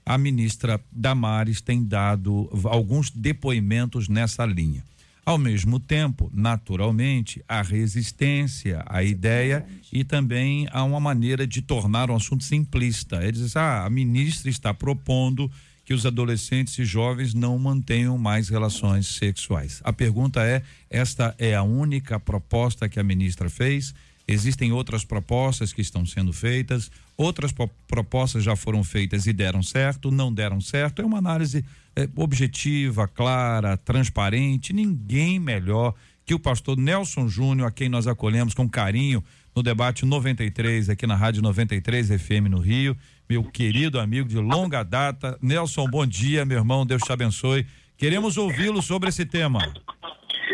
[0.05, 4.83] a ministra Damares tem dado alguns depoimentos nessa linha.
[5.29, 9.63] Ao mesmo tempo, naturalmente, há resistência à ideia
[9.93, 13.17] e também há uma maneira de tornar o assunto simplista.
[13.17, 15.47] É dizer, ah, a ministra está propondo
[15.85, 19.81] que os adolescentes e jovens não mantenham mais relações sexuais.
[19.83, 23.93] A pergunta é: esta é a única proposta que a ministra fez?
[24.27, 29.61] Existem outras propostas que estão sendo feitas, outras po- propostas já foram feitas e deram
[29.61, 31.03] certo, não deram certo.
[31.03, 31.63] É uma análise
[31.99, 34.71] eh, objetiva, clara, transparente.
[34.73, 35.93] Ninguém melhor
[36.25, 39.23] que o pastor Nelson Júnior, a quem nós acolhemos com carinho
[39.55, 42.95] no debate 93 aqui na Rádio 93 FM no Rio.
[43.29, 47.65] Meu querido amigo de longa data, Nelson, bom dia, meu irmão, Deus te abençoe.
[47.97, 49.59] Queremos ouvi-lo sobre esse tema.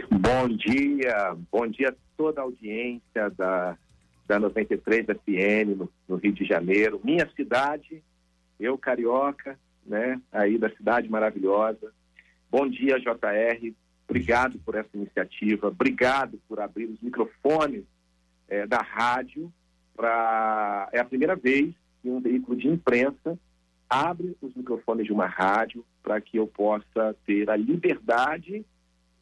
[0.10, 3.78] Bom dia, bom dia a toda a audiência da,
[4.28, 8.02] da 93 FM no, no Rio de Janeiro, minha cidade,
[8.60, 11.94] eu carioca, né, aí da cidade maravilhosa.
[12.50, 13.74] Bom dia, JR,
[14.08, 17.84] obrigado por essa iniciativa, obrigado por abrir os microfones
[18.48, 19.52] eh, da rádio
[19.96, 23.38] para é a primeira vez que um veículo de imprensa
[23.90, 28.66] abre os microfones de uma rádio para que eu possa ter a liberdade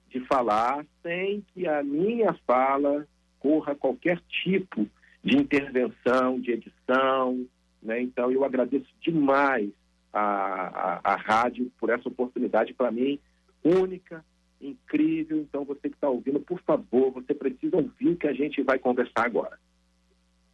[0.10, 3.08] de falar sem que a minha fala
[3.40, 4.88] corra qualquer tipo
[5.24, 7.46] de intervenção, de edição.
[7.82, 8.02] Né?
[8.02, 9.70] Então, eu agradeço demais
[10.14, 13.20] a, a, a rádio por essa oportunidade, para mim,
[13.64, 14.24] única,
[14.62, 15.40] incrível.
[15.42, 18.78] Então, você que está ouvindo, por favor, você precisa ouvir o que a gente vai
[18.80, 19.58] conversar agora.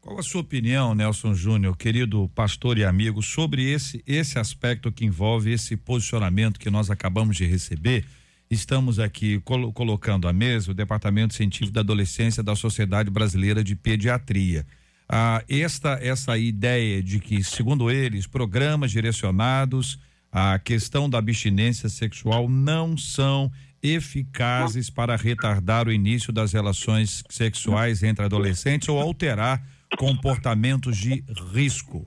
[0.02, 5.04] Qual a sua opinião, Nelson Júnior, querido pastor e amigo, sobre esse esse aspecto que
[5.06, 8.06] envolve esse posicionamento que nós acabamos de receber?
[8.50, 13.76] Estamos aqui colo- colocando à mesa o Departamento Científico da Adolescência da Sociedade Brasileira de
[13.76, 14.66] Pediatria.
[15.12, 20.00] Ah, esta essa ideia de que, segundo eles, programas direcionados
[20.32, 28.04] à questão da abstinência sexual não são eficazes para retardar o início das relações sexuais
[28.04, 29.66] entre adolescentes ou alterar
[29.98, 32.06] comportamentos de risco.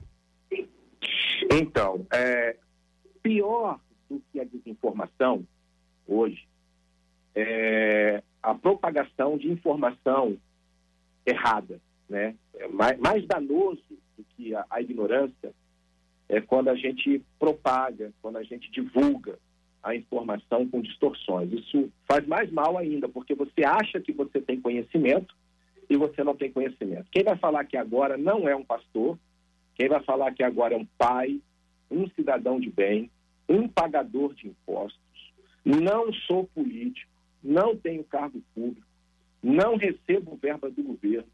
[1.51, 2.55] Então, é,
[3.21, 5.45] pior do que a desinformação
[6.07, 6.47] hoje
[7.35, 10.37] é a propagação de informação
[11.25, 12.35] errada, né?
[12.55, 13.81] É mais, mais danoso
[14.17, 15.53] do que a, a ignorância
[16.29, 19.37] é quando a gente propaga, quando a gente divulga
[19.81, 21.51] a informação com distorções.
[21.51, 25.35] Isso faz mais mal ainda, porque você acha que você tem conhecimento
[25.89, 27.07] e você não tem conhecimento.
[27.11, 29.17] Quem vai falar que agora não é um pastor,
[29.75, 31.41] quem vai falar que agora é um pai,
[31.91, 33.11] um cidadão de bem,
[33.47, 35.01] um pagador de impostos,
[35.65, 37.11] não sou político,
[37.43, 38.87] não tenho cargo público,
[39.41, 41.27] não recebo verba do governo,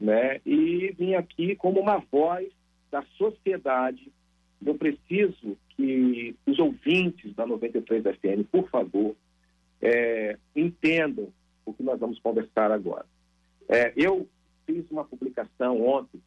[0.00, 0.40] né?
[0.44, 2.48] E vim aqui como uma voz
[2.90, 4.10] da sociedade.
[4.64, 9.14] Eu preciso que os ouvintes da 93 FM, por favor,
[9.80, 11.28] é, entendam
[11.64, 13.06] o que nós vamos conversar agora.
[13.68, 14.26] É, eu
[14.66, 16.20] fiz uma publicação ontem,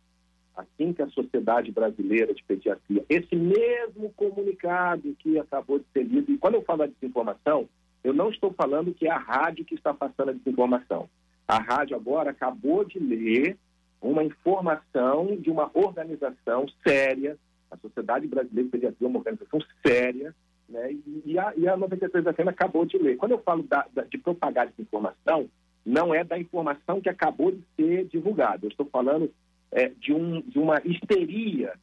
[0.55, 6.31] assim que a Sociedade Brasileira de Pediatria, esse mesmo comunicado que acabou de ser lido,
[6.31, 7.67] e quando eu falo de desinformação,
[8.03, 11.09] eu não estou falando que é a rádio que está passando a desinformação.
[11.47, 13.57] A rádio agora acabou de ler
[14.01, 17.37] uma informação de uma organização séria,
[17.69, 20.33] a Sociedade Brasileira de Pediatria é uma organização séria,
[20.67, 20.91] né?
[21.25, 23.17] e, a, e a 93 FM acabou de ler.
[23.17, 25.49] Quando eu falo da- da- de propagar desinformação,
[25.85, 28.65] não é da informação que acabou de ser divulgada.
[28.65, 29.31] Eu estou falando
[29.71, 31.73] é, de, um, de uma histeria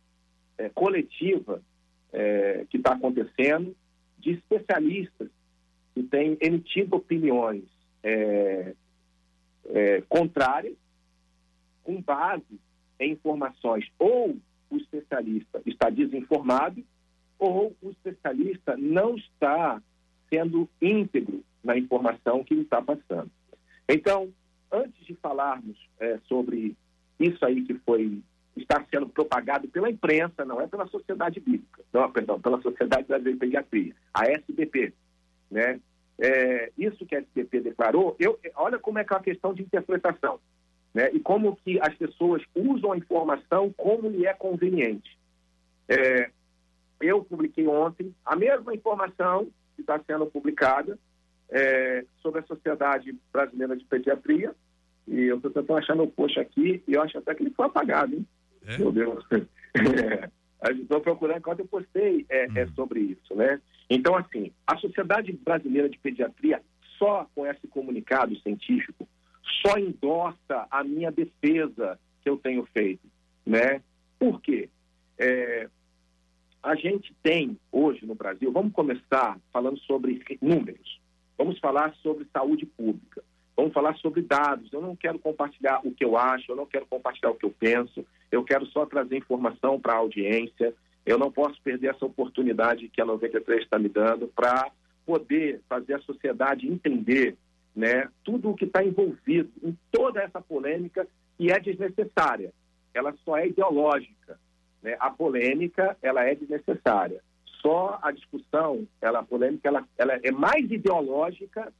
[0.58, 1.62] é, coletiva
[2.12, 3.74] é, que está acontecendo,
[4.18, 5.28] de especialistas
[5.94, 7.64] que têm emitido opiniões
[9.68, 10.76] é, contrárias,
[11.84, 12.60] com base
[13.00, 14.36] em informações ou
[14.70, 16.82] o especialista está desinformado
[17.38, 19.80] ou o especialista não está
[20.28, 23.30] sendo íntegro na informação que ele está passando.
[23.88, 24.28] Então,
[24.70, 26.76] antes de falarmos é, sobre
[27.18, 28.20] isso aí que foi
[28.56, 33.38] está sendo propagado pela imprensa, não é pela sociedade bíblica, não, perdão, pela Sociedade Brasileira
[33.38, 34.92] de Pediatria, a SBP,
[35.50, 35.80] né?
[36.20, 39.62] É, isso que a SBP declarou, eu, olha como é que é uma questão de
[39.62, 40.40] interpretação,
[40.92, 41.10] né?
[41.12, 45.16] E como que as pessoas usam a informação como lhe é conveniente.
[45.88, 46.30] É,
[47.00, 50.98] eu publiquei ontem a mesma informação que está sendo publicada
[51.50, 54.54] é, sobre a Sociedade Brasileira de Pediatria.
[55.06, 57.66] E eu estou tentando achar meu post aqui e eu acho até que ele foi
[57.66, 58.26] apagado, hein?
[58.78, 59.24] Meu Deus.
[60.70, 63.60] Estou procurando enquanto eu postei é, é sobre isso, né?
[63.90, 66.62] Então, assim, a Sociedade Brasileira de Pediatria,
[66.98, 69.08] só com esse comunicado científico,
[69.64, 73.06] só endossa a minha defesa que eu tenho feito,
[73.46, 73.80] né?
[74.18, 74.68] Por quê?
[75.18, 75.68] É,
[76.62, 81.00] a gente tem hoje no Brasil, vamos começar falando sobre números,
[81.36, 83.22] vamos falar sobre saúde pública,
[83.56, 84.72] vamos falar sobre dados.
[84.72, 87.54] Eu não quero compartilhar o que eu acho, eu não quero compartilhar o que eu
[87.58, 90.74] penso, eu quero só trazer informação para a audiência.
[91.08, 94.70] Eu não posso perder essa oportunidade que a 93 está me dando para
[95.06, 97.34] poder fazer a sociedade entender
[97.74, 102.52] né, tudo o que está envolvido em toda essa polêmica que é desnecessária.
[102.92, 104.38] Ela só é ideológica.
[104.82, 104.98] Né?
[105.00, 107.22] A polêmica, ela é desnecessária.
[107.62, 111.72] Só a discussão, ela, a polêmica, ela, ela é mais ideológica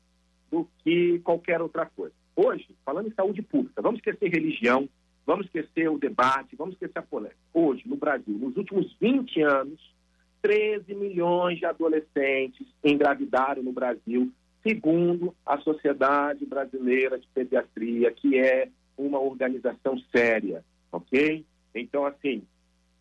[0.50, 2.14] do que qualquer outra coisa.
[2.34, 4.88] Hoje, falando em saúde pública, vamos esquecer religião,
[5.28, 7.36] vamos esquecer o debate, vamos esquecer a polêmica.
[7.52, 9.94] Hoje, no Brasil, nos últimos 20 anos,
[10.40, 14.32] 13 milhões de adolescentes engravidaram no Brasil,
[14.66, 21.44] segundo a Sociedade Brasileira de Pediatria, que é uma organização séria, ok?
[21.74, 22.42] Então, assim,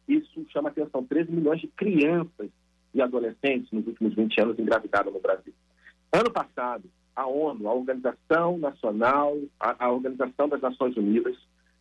[0.06, 1.06] isso chama atenção.
[1.06, 2.50] 13 milhões de crianças
[2.94, 5.54] e adolescentes nos últimos 20 anos engravidaram no Brasil.
[6.12, 6.84] Ano passado,
[7.16, 11.38] a ONU, a Organização Nacional, a, a Organização das Nações Unidas,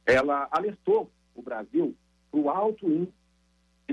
[0.07, 1.95] ela alertou o Brasil
[2.31, 3.13] para o alto índice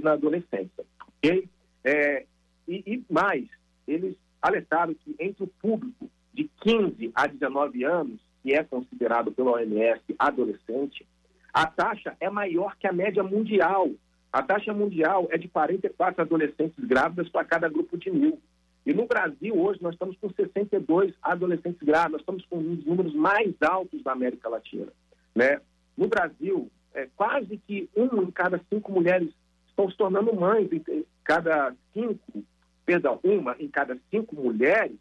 [0.01, 0.85] na adolescência.
[1.17, 1.49] ok?
[1.83, 2.25] É,
[2.67, 3.47] e, e mais,
[3.87, 9.51] eles alertaram que entre o público de 15 a 19 anos, que é considerado pela
[9.51, 11.05] OMS adolescente,
[11.53, 13.89] a taxa é maior que a média mundial.
[14.31, 18.39] A taxa mundial é de 44 adolescentes grávidas para cada grupo de mil.
[18.85, 22.85] E no Brasil, hoje, nós estamos com 62 adolescentes grávidos, nós estamos com um dos
[22.85, 24.87] números mais altos da América Latina.
[25.33, 25.61] Né?
[25.97, 29.29] No Brasil, é, quase que uma em cada cinco mulheres
[29.67, 32.43] estão se tornando mães, em cada cinco,
[32.85, 34.97] perdão, uma em cada cinco mulheres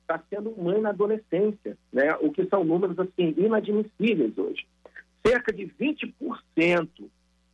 [0.00, 2.14] está sendo mãe na adolescência, né?
[2.20, 4.66] o que são números assim inadmissíveis hoje.
[5.24, 6.88] Cerca de 20%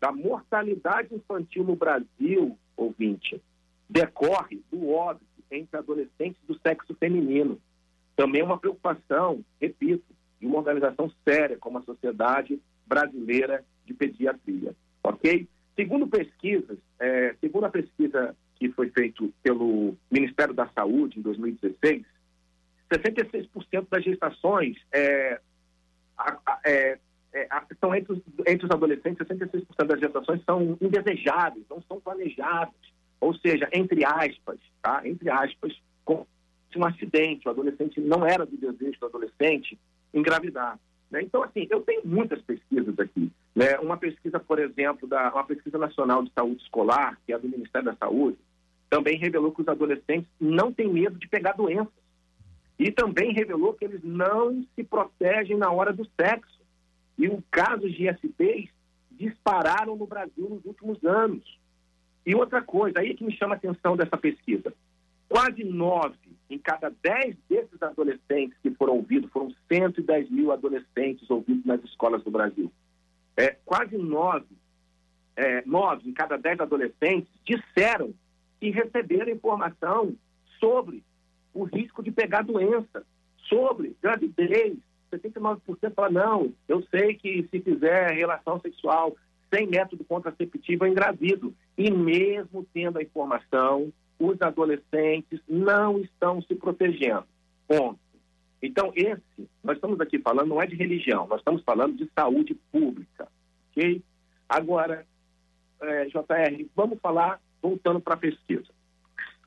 [0.01, 3.41] da mortalidade infantil no Brasil, ouvinte,
[3.89, 7.61] decorre do óbito entre adolescentes do sexo feminino.
[8.17, 10.05] Também é uma preocupação, repito,
[10.41, 15.49] de uma organização séria como a Sociedade Brasileira de Pediatria, ok?
[15.75, 22.05] Segundo pesquisas, é, segundo a pesquisa que foi feita pelo Ministério da Saúde em 2016,
[22.93, 25.41] 66% das gestações é,
[26.65, 26.99] é,
[27.33, 27.49] é,
[27.81, 32.75] são entre os, entre os adolescentes, 66% das gestações são indesejadas, não são planejadas.
[33.21, 35.03] Ou seja, entre aspas, tá?
[35.05, 36.27] Entre aspas, com
[36.77, 39.79] um acidente, o adolescente não era do desejo do adolescente
[40.13, 40.79] engravidar.
[41.11, 41.23] né?
[41.23, 43.31] Então, assim, eu tenho muitas pesquisas aqui.
[43.55, 43.79] Né?
[43.79, 47.87] Uma pesquisa, por exemplo, da uma pesquisa nacional de saúde escolar, que é do Ministério
[47.87, 48.39] da Saúde,
[48.89, 51.93] também revelou que os adolescentes não têm medo de pegar doenças.
[52.79, 56.61] E também revelou que eles não se protegem na hora do sexo.
[57.19, 58.71] E os casos de ISTs
[59.11, 61.59] dispararam no Brasil nos últimos anos.
[62.25, 64.73] E outra coisa, aí é que me chama a atenção dessa pesquisa.
[65.29, 66.17] Quase nove
[66.49, 72.23] em cada dez desses adolescentes que foram ouvidos, foram 110 mil adolescentes ouvidos nas escolas
[72.25, 72.73] do Brasil.
[73.37, 74.57] É, quase nove,
[75.37, 78.15] é, nove em cada dez adolescentes disseram
[78.59, 80.17] que receberam informação
[80.59, 81.05] sobre
[81.55, 83.05] o risco de pegar doença,
[83.49, 84.77] sobre gravidez.
[85.13, 85.61] 79%
[85.95, 89.17] fala, não, eu sei que se fizer relação sexual
[89.53, 91.55] sem método contraceptivo eu engravido.
[91.77, 97.25] E mesmo tendo a informação, os adolescentes não estão se protegendo.
[97.67, 97.99] Ponto.
[98.61, 102.55] Então, esse, nós estamos aqui falando, não é de religião, nós estamos falando de saúde
[102.73, 103.29] pública.
[103.71, 104.03] Ok?
[104.49, 105.07] Agora,
[105.81, 108.67] é, JR, vamos falar, voltando para a pesquisa.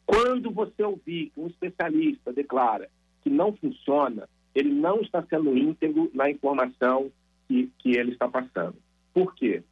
[0.05, 2.89] Quando você ouvir que um especialista declara
[3.21, 7.11] que não funciona, ele não está sendo íntegro na informação
[7.47, 8.75] que, que ele está passando.
[9.13, 9.63] Por quê?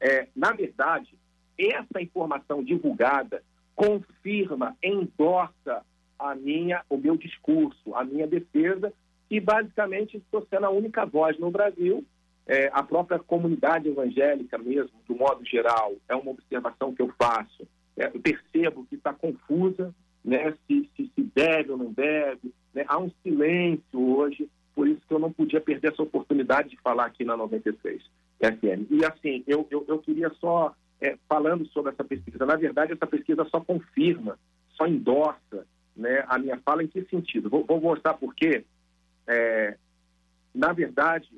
[0.00, 1.14] É, na verdade,
[1.58, 3.42] essa informação divulgada
[3.74, 5.84] confirma, endorsa
[6.18, 8.92] a minha, o meu discurso, a minha defesa,
[9.30, 12.04] e basicamente estou sendo a única voz no Brasil.
[12.46, 17.66] É, a própria comunidade evangélica mesmo, do modo geral, é uma observação que eu faço.
[17.96, 19.94] É, eu percebo que está confusa,
[20.24, 22.52] né, se, se, se deve ou não deve.
[22.74, 22.84] Né?
[22.88, 27.06] Há um silêncio hoje, por isso que eu não podia perder essa oportunidade de falar
[27.06, 28.02] aqui na 93
[28.38, 28.90] FM.
[28.90, 33.06] E assim, eu, eu, eu queria só, é, falando sobre essa pesquisa, na verdade, essa
[33.06, 34.38] pesquisa só confirma,
[34.70, 37.50] só endossa né, a minha fala em que sentido?
[37.50, 38.64] Vou, vou mostrar por quê.
[39.26, 39.76] É,
[40.54, 41.28] na verdade,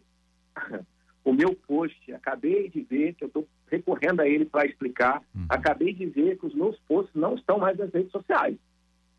[1.24, 5.92] o meu post, acabei de ver, que eu estou recorrendo a ele para explicar, acabei
[5.92, 8.56] de ver que os meus posts não estão mais nas redes sociais.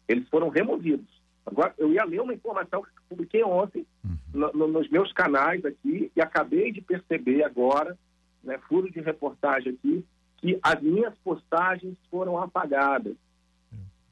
[0.08, 1.10] Eles foram removidos.
[1.46, 3.86] Agora, eu ia ler uma informação que publiquei ontem
[4.34, 7.98] no- no- nos meus canais aqui e acabei de perceber agora,
[8.43, 10.06] né, furo de reportagem aqui,
[10.38, 13.16] que as minhas postagens foram apagadas.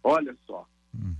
[0.04, 0.68] Olha só,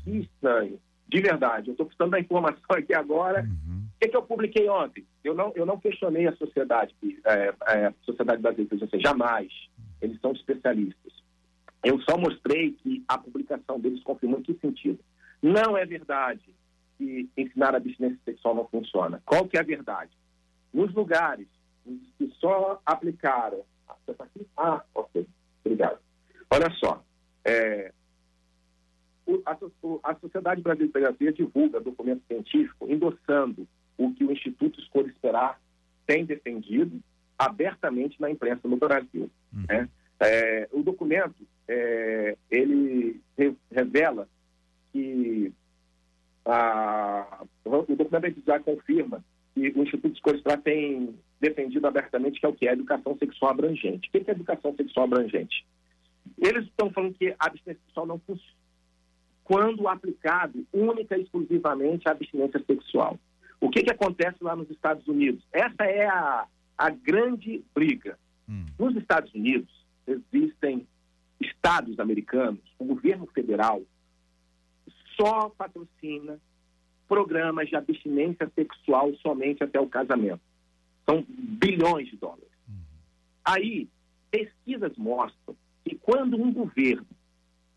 [0.04, 0.80] que estranho.
[1.08, 3.44] De verdade, eu estou precisando da informação aqui agora.
[3.44, 5.06] O que, que eu publiquei ontem?
[5.24, 6.94] Eu não, eu não questionei a sociedade,
[7.26, 9.52] é, é, a sociedade brasileira, seja, jamais.
[10.02, 11.14] Eles são especialistas.
[11.84, 15.00] Eu só mostrei que a publicação deles confirmou em que sentido.
[15.42, 16.44] Não é verdade
[16.98, 19.22] que ensinar a abstinência sexual não funciona.
[19.26, 20.12] Qual que é a verdade?
[20.74, 21.48] Nos lugares
[22.18, 23.62] que só aplicaram.
[23.88, 24.48] Ah, você aqui?
[24.58, 25.28] Ah, ok.
[25.66, 26.00] Obrigado.
[26.52, 27.04] Olha só.
[27.46, 27.92] é,
[29.26, 33.68] o- a, o- a Sociedade Brasileira de divulga documento científico endossando
[33.98, 35.60] o que o Instituto Escolha Esperar
[36.06, 37.00] tem defendido
[37.38, 39.30] abertamente na imprensa no Brasil.
[39.68, 39.90] né?
[40.20, 41.36] É, o documento
[41.68, 44.28] é, ele re- revela
[44.92, 45.52] que
[46.46, 49.24] a- o documento já confirma
[49.54, 53.52] que o Instituto Escolha Esperar tem defendido abertamente que é o que é educação sexual
[53.52, 54.08] abrangente.
[54.08, 55.66] O que é educação sexual abrangente?
[56.38, 58.64] Eles estão falando que a abstinência sexual não funciona
[59.44, 63.20] quando aplicado única e exclusivamente à abstinência sexual.
[63.60, 65.44] O que, que acontece lá nos Estados Unidos?
[65.52, 68.18] Essa é a, a grande briga.
[68.80, 69.70] Nos Estados Unidos,
[70.08, 70.88] existem
[71.42, 73.82] estados americanos, o governo federal
[75.18, 76.40] só patrocina
[77.08, 80.42] programas de abstinência sexual somente até o casamento.
[81.06, 82.48] São bilhões de dólares.
[83.44, 83.88] Aí,
[84.32, 87.06] pesquisas mostram que quando um governo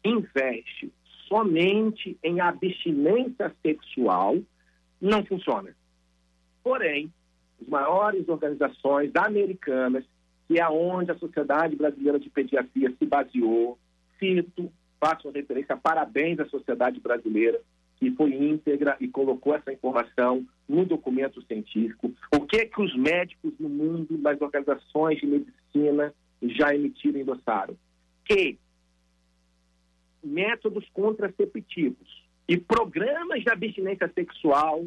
[0.04, 0.92] investe
[1.28, 4.38] somente em abstinência sexual,
[5.00, 5.74] não funciona.
[6.62, 7.12] Porém,
[7.60, 10.04] as maiores organizações americanas,
[10.46, 13.78] que é onde a Sociedade Brasileira de Pediatria se baseou,
[14.18, 17.60] cito, faço uma referência, parabéns à Sociedade Brasileira,
[17.96, 22.12] que foi íntegra e colocou essa informação no documento científico.
[22.34, 27.76] O que que os médicos no mundo, nas organizações de medicina, já emitiram e endossaram?
[28.24, 28.58] Que
[30.22, 34.86] métodos contraceptivos e programas de abstinência sexual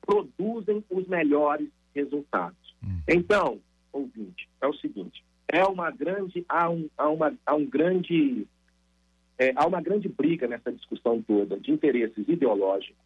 [0.00, 2.74] produzem os melhores resultados.
[3.06, 3.60] Então,
[3.92, 8.46] ouvinte, é o seguinte: é uma grande, há um, há uma, há um grande,
[9.38, 12.96] é, há uma grande briga nessa discussão toda de interesses ideológicos,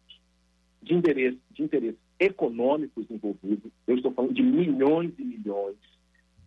[0.81, 3.71] de interesses, de interesses econômicos envolvidos.
[3.87, 5.77] Eu estou falando de milhões e milhões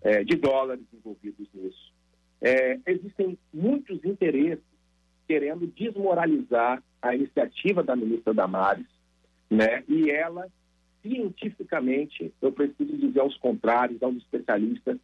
[0.03, 1.93] é, de dólares envolvidos nisso.
[2.41, 4.65] É, existem muitos interesses
[5.27, 8.87] querendo desmoralizar a iniciativa da ministra Damares,
[9.51, 9.83] né?
[9.89, 10.49] E ela,
[11.03, 14.99] cientificamente, eu preciso dizer aos contrários, aos especialistas,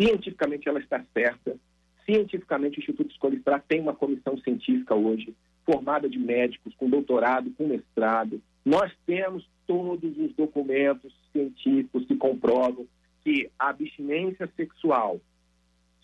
[0.00, 1.56] cientificamente ela está certa.
[2.04, 5.34] Cientificamente, o Instituto Escolha Esperar tem uma comissão científica hoje,
[5.64, 8.42] formada de médicos com doutorado, com mestrado.
[8.64, 12.86] Nós temos todos os documentos científicos que comprovam
[13.22, 15.18] que a abstinência sexual,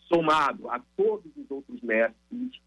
[0.09, 2.61] somado a todos os outros métodos,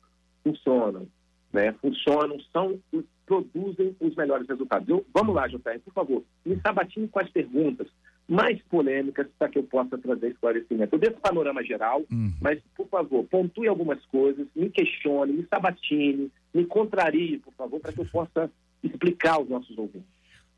[0.43, 1.07] funcionam,
[1.51, 1.73] né?
[1.73, 2.79] Funcionam, são,
[3.25, 4.87] produzem os melhores resultados.
[4.87, 7.87] Eu- vamos lá, JR, por favor, me sabatine com as perguntas
[8.27, 10.95] mais polêmicas para que eu possa trazer esclarecimento.
[10.95, 12.03] Eu dei esse panorama geral,
[12.41, 17.91] mas, por favor, pontue algumas coisas, me questione, me sabatine, me contrarie, por favor, para
[17.91, 18.49] que eu possa
[18.83, 20.07] explicar aos nossos ouvintes.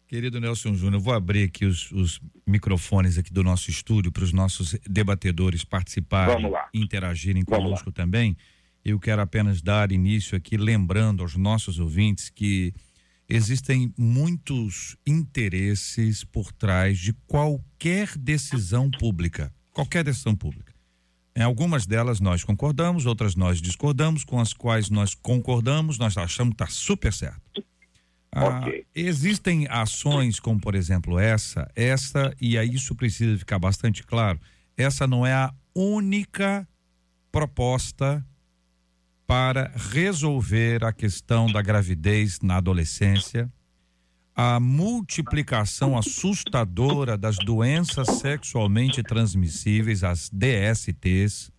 [0.07, 4.23] Querido Nelson Júnior, eu vou abrir aqui os, os microfones aqui do nosso estúdio para
[4.23, 8.37] os nossos debatedores participarem e interagirem conosco também.
[8.83, 12.71] Eu quero apenas dar início aqui lembrando aos nossos ouvintes que
[13.27, 20.73] existem muitos interesses por trás de qualquer decisão pública, qualquer decisão pública.
[21.35, 26.55] Em algumas delas nós concordamos, outras nós discordamos, com as quais nós concordamos, nós achamos
[26.55, 27.41] que está super certo.
[28.31, 28.61] Ah,
[28.93, 34.39] Existem ações como, por exemplo, essa, essa, e aí isso precisa ficar bastante claro.
[34.77, 36.67] Essa não é a única
[37.31, 38.25] proposta
[39.27, 43.51] para resolver a questão da gravidez na adolescência,
[44.35, 51.49] a multiplicação assustadora das doenças sexualmente transmissíveis, as DSTs,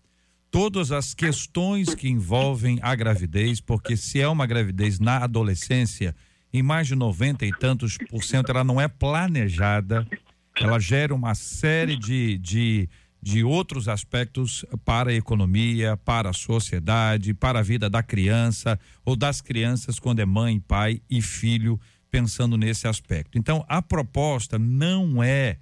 [0.51, 6.15] todas as questões que envolvem a gravidez, porque se é uma gravidez na adolescência,
[6.53, 10.07] em mais de 90 e tantos por cento, ela não é planejada,
[10.55, 12.89] ela gera uma série de, de,
[13.27, 19.17] de outros aspectos para a economia, para a sociedade, para a vida da criança ou
[19.17, 23.37] das crianças quando é mãe, pai e filho, pensando nesse aspecto.
[23.37, 25.59] Então, a proposta não é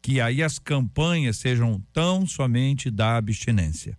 [0.00, 3.98] que aí as campanhas sejam tão somente da abstinência.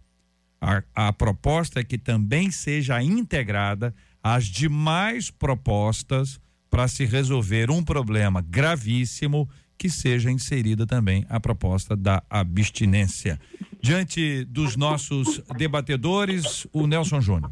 [0.60, 3.94] A, a proposta é que também seja integrada
[4.24, 9.48] às demais propostas para se resolver um problema gravíssimo
[9.84, 13.38] que seja inserida também a proposta da abstinência.
[13.82, 17.52] Diante dos nossos debatedores, o Nelson Júnior.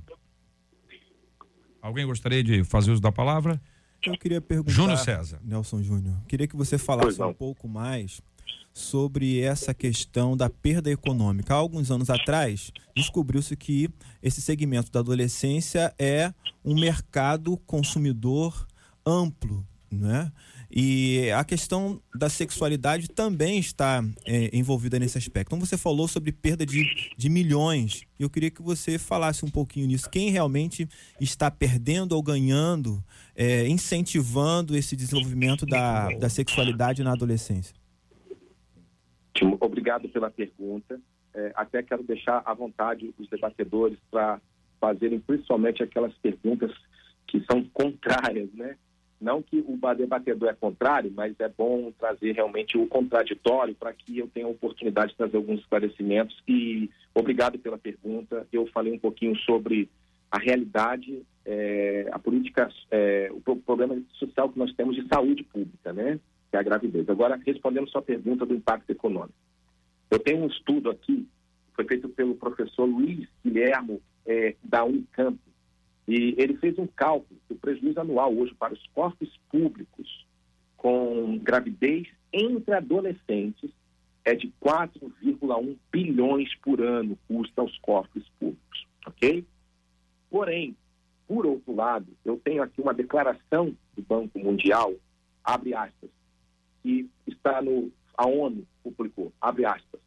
[1.82, 3.62] Alguém gostaria de fazer uso da palavra?
[4.06, 4.72] Eu queria perguntar.
[4.72, 5.42] Júnior César.
[5.44, 6.16] Nelson Júnior.
[6.26, 8.22] Queria que você falasse um pouco mais
[8.74, 11.54] sobre essa questão da perda econômica.
[11.54, 13.90] Há alguns anos atrás, descobriu-se que
[14.24, 18.66] esse segmento da adolescência é um mercado consumidor
[19.06, 20.32] amplo, né?
[20.74, 25.50] E a questão da sexualidade também está é, envolvida nesse aspecto.
[25.50, 28.04] Então você falou sobre perda de, de milhões.
[28.18, 30.10] Eu queria que você falasse um pouquinho nisso.
[30.10, 30.88] Quem realmente
[31.20, 33.04] está perdendo ou ganhando,
[33.36, 37.76] é, incentivando esse desenvolvimento da, da sexualidade na adolescência?
[39.60, 41.00] Obrigado pela pergunta.
[41.34, 44.40] É, até quero deixar à vontade os debatedores para
[44.80, 46.72] fazerem principalmente aquelas perguntas
[47.28, 48.78] que são contrárias, né?
[49.22, 54.18] Não que o debatedor é contrário, mas é bom trazer realmente o contraditório para que
[54.18, 56.42] eu tenha a oportunidade de trazer alguns esclarecimentos.
[56.48, 58.48] E obrigado pela pergunta.
[58.52, 59.88] Eu falei um pouquinho sobre
[60.32, 65.44] a realidade, é, a política, é, o pro- problema social que nós temos de saúde
[65.44, 66.20] pública, né?
[66.50, 67.08] Que é a gravidez.
[67.08, 69.36] Agora, respondendo sua pergunta do impacto econômico.
[70.10, 71.28] Eu tenho um estudo aqui,
[71.74, 75.38] foi feito pelo professor Luiz Guilhermo, é, da Unicamp,
[76.12, 80.28] e ele fez um cálculo do prejuízo anual hoje para os corpos públicos
[80.76, 83.72] com gravidez entre adolescentes
[84.26, 89.46] é de 4,1 bilhões por ano custa aos corpos públicos, ok?
[90.30, 90.76] Porém,
[91.30, 94.94] por outro lado, eu tenho aqui uma declaração do Banco Mundial,
[95.42, 96.10] abre aspas,
[96.84, 100.02] que está no a ONU publicou, abre aspas.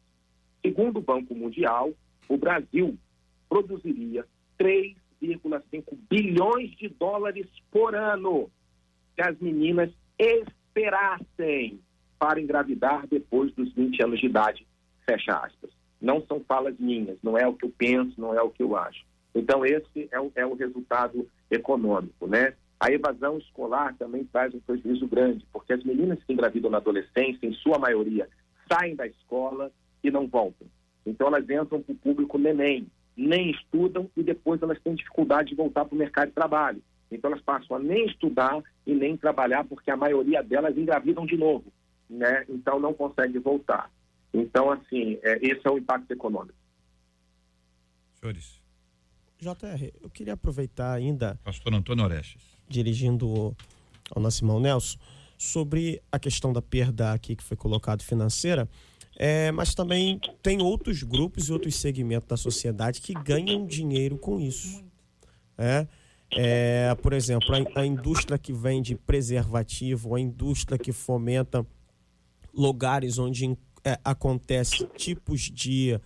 [0.63, 1.91] Segundo o Banco Mundial,
[2.29, 2.95] o Brasil
[3.49, 4.23] produziria
[5.21, 8.49] 3,5 bilhões de dólares por ano
[9.15, 11.79] se as meninas esperassem
[12.19, 14.67] para engravidar depois dos 20 anos de idade,
[15.05, 15.71] fecha aspas.
[16.01, 18.75] Não são falas minhas, não é o que eu penso, não é o que eu
[18.75, 19.05] acho.
[19.33, 22.53] Então, esse é o, é o resultado econômico, né?
[22.79, 27.45] A evasão escolar também traz um prejuízo grande, porque as meninas que engravidam na adolescência,
[27.45, 28.29] em sua maioria,
[28.71, 29.71] saem da escola
[30.03, 30.67] e não voltam.
[31.05, 35.55] Então, elas entram para o público neném, nem estudam e depois elas têm dificuldade de
[35.55, 36.81] voltar para o mercado de trabalho.
[37.11, 41.37] Então, elas passam a nem estudar e nem trabalhar, porque a maioria delas engravidam de
[41.37, 41.71] novo,
[42.09, 42.45] né?
[42.49, 43.89] Então, não consegue voltar.
[44.33, 46.57] Então, assim, é, esse é o impacto econômico.
[48.19, 48.61] Senhores,
[49.39, 52.41] JR, eu queria aproveitar ainda, pastor Antônio Orestes.
[52.67, 53.55] dirigindo
[54.13, 54.97] ao nosso irmão Nelson,
[55.37, 58.67] sobre a questão da perda aqui que foi colocado financeira,
[59.17, 64.39] é, mas também tem outros grupos e outros segmentos da sociedade que ganham dinheiro com
[64.39, 64.83] isso.
[65.57, 65.87] É,
[66.31, 71.65] é, por exemplo, a, a indústria que vende preservativo, a indústria que fomenta
[72.53, 75.99] lugares onde é, acontece tipos de,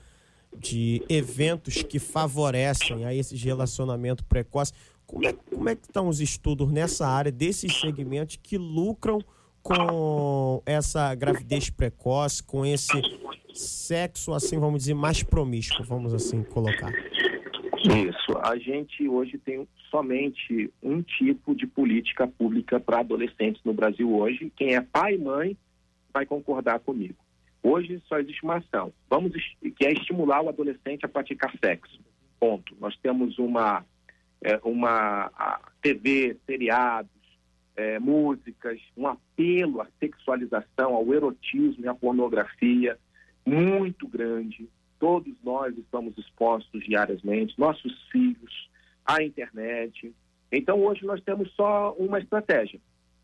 [0.58, 4.74] de eventos que favorecem a esse relacionamento precoce.
[5.08, 9.20] Como é, como é que estão os estudos nessa área desses segmentos que lucram
[9.70, 13.00] com essa gravidez precoce, com esse
[13.54, 16.92] sexo, assim, vamos dizer, mais promíscuo, vamos assim colocar?
[17.78, 18.38] Isso.
[18.42, 24.52] A gente hoje tem somente um tipo de política pública para adolescentes no Brasil hoje.
[24.56, 25.58] Quem é pai e mãe
[26.12, 27.16] vai concordar comigo.
[27.62, 32.00] Hoje só existe uma ação, vamos que é estimular o adolescente a praticar sexo.
[32.40, 32.74] Ponto.
[32.80, 33.86] Nós temos uma
[34.42, 35.30] é, uma
[35.82, 37.12] TV, seriados,
[37.76, 42.98] é, músicas, um apelo à sexualização, ao erotismo e à pornografia
[43.46, 44.70] muito grande.
[45.00, 48.70] Todos nós estamos expostos diariamente, nossos filhos,
[49.06, 50.14] à internet.
[50.52, 52.80] Então, hoje nós temos só uma estratégia: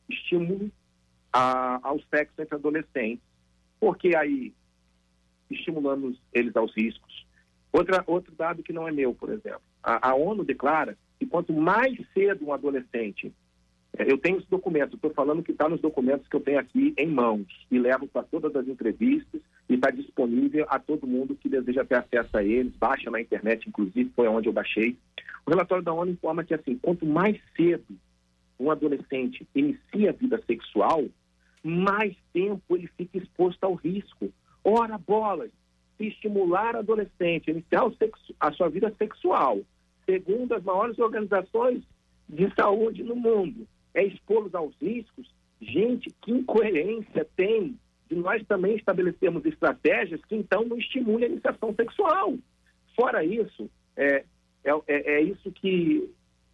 [0.09, 0.71] estímulo
[1.33, 3.23] a- ao sexo entre adolescentes,
[3.79, 4.53] porque aí
[5.49, 7.25] estimulamos eles aos riscos.
[7.71, 9.61] Outra, outro dado que não é meu, por exemplo.
[9.83, 13.33] A, a ONU declara que quanto mais cedo um adolescente.
[13.97, 16.93] Eh, Eu tenho os documentos, estou falando que está nos documentos que eu tenho aqui
[16.97, 21.49] em mãos e levo para todas as entrevistas e está disponível a todo mundo que
[21.49, 24.95] deseja ter acesso a eles, baixa na internet, inclusive, foi onde eu baixei.
[25.45, 27.85] O relatório da ONU informa que, assim, quanto mais cedo
[28.59, 31.03] um adolescente inicia a vida sexual,
[31.63, 34.31] mais tempo ele fica exposto ao risco.
[34.63, 35.51] Ora, bolas,
[35.97, 39.59] se estimular adolescente a iniciar sexo- a sua vida sexual,
[40.05, 41.81] segundo as maiores organizações
[42.29, 47.75] de saúde no mundo, é expô-los aos riscos, gente, que incoerência tem
[48.07, 52.37] de nós também estabelecermos estratégias que então não estimulem a iniciação sexual.
[52.95, 54.23] Fora isso, é,
[54.63, 56.07] é, é- é isso que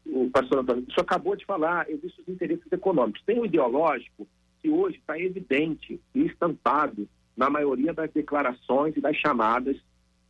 [0.05, 3.21] o pastor Antônio, o senhor acabou de falar, existem os interesses econômicos.
[3.25, 4.27] Tem o ideológico,
[4.61, 9.75] que hoje está evidente e estampado na maioria das declarações e das chamadas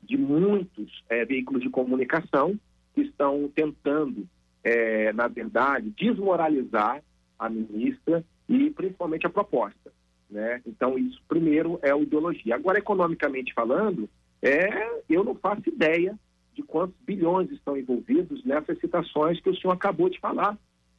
[0.02, 2.58] de muitos eh, veículos de comunicação
[2.96, 4.28] que estão tentando,
[4.64, 7.02] eh, na verdade, desmoralizar
[7.38, 9.92] a ministra e principalmente a proposta.
[10.30, 10.62] Né?
[10.66, 12.56] Então, isso primeiro é ideologia.
[12.56, 14.10] Agora, economicamente falando,
[14.42, 16.18] é, eu não faço ideia
[16.54, 20.58] de quantos bilhões estão envolvidos nessas citações que o senhor acabou de falar.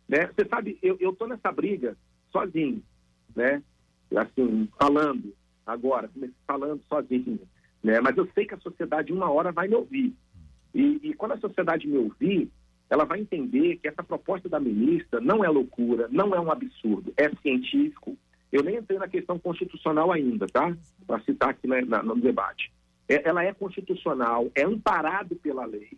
[0.08, 0.26] Né?
[0.26, 1.96] Você sabe, eu estou nessa briga
[2.30, 2.82] sozinho
[3.34, 3.62] né?
[4.14, 5.34] Assim, falando
[5.66, 6.10] agora,
[6.46, 7.40] falando sozinho,
[7.82, 8.00] né?
[8.00, 10.14] Mas eu sei que a sociedade uma hora vai me ouvir.
[10.74, 12.50] E, e quando a sociedade me ouvir,
[12.92, 17.10] ela vai entender que essa proposta da ministra não é loucura, não é um absurdo,
[17.16, 18.14] é científico.
[18.52, 20.76] Eu nem entrei na questão constitucional ainda, tá?
[21.06, 22.70] Para citar aqui na- na- no debate.
[23.08, 25.96] É- ela é constitucional, é amparado pela lei.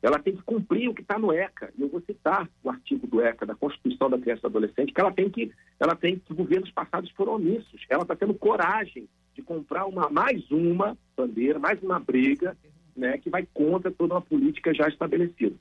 [0.00, 1.72] Ela tem que cumprir o que está no ECA.
[1.76, 4.94] E eu vou citar o artigo do ECA, da Constituição da Criança e do Adolescente,
[4.94, 7.84] que ela tem que, ela tem que governos passados foram omissos.
[7.90, 12.56] Ela está tendo coragem de comprar uma mais uma bandeira, mais uma briga,
[12.96, 15.56] né, que vai contra toda uma política já estabelecida.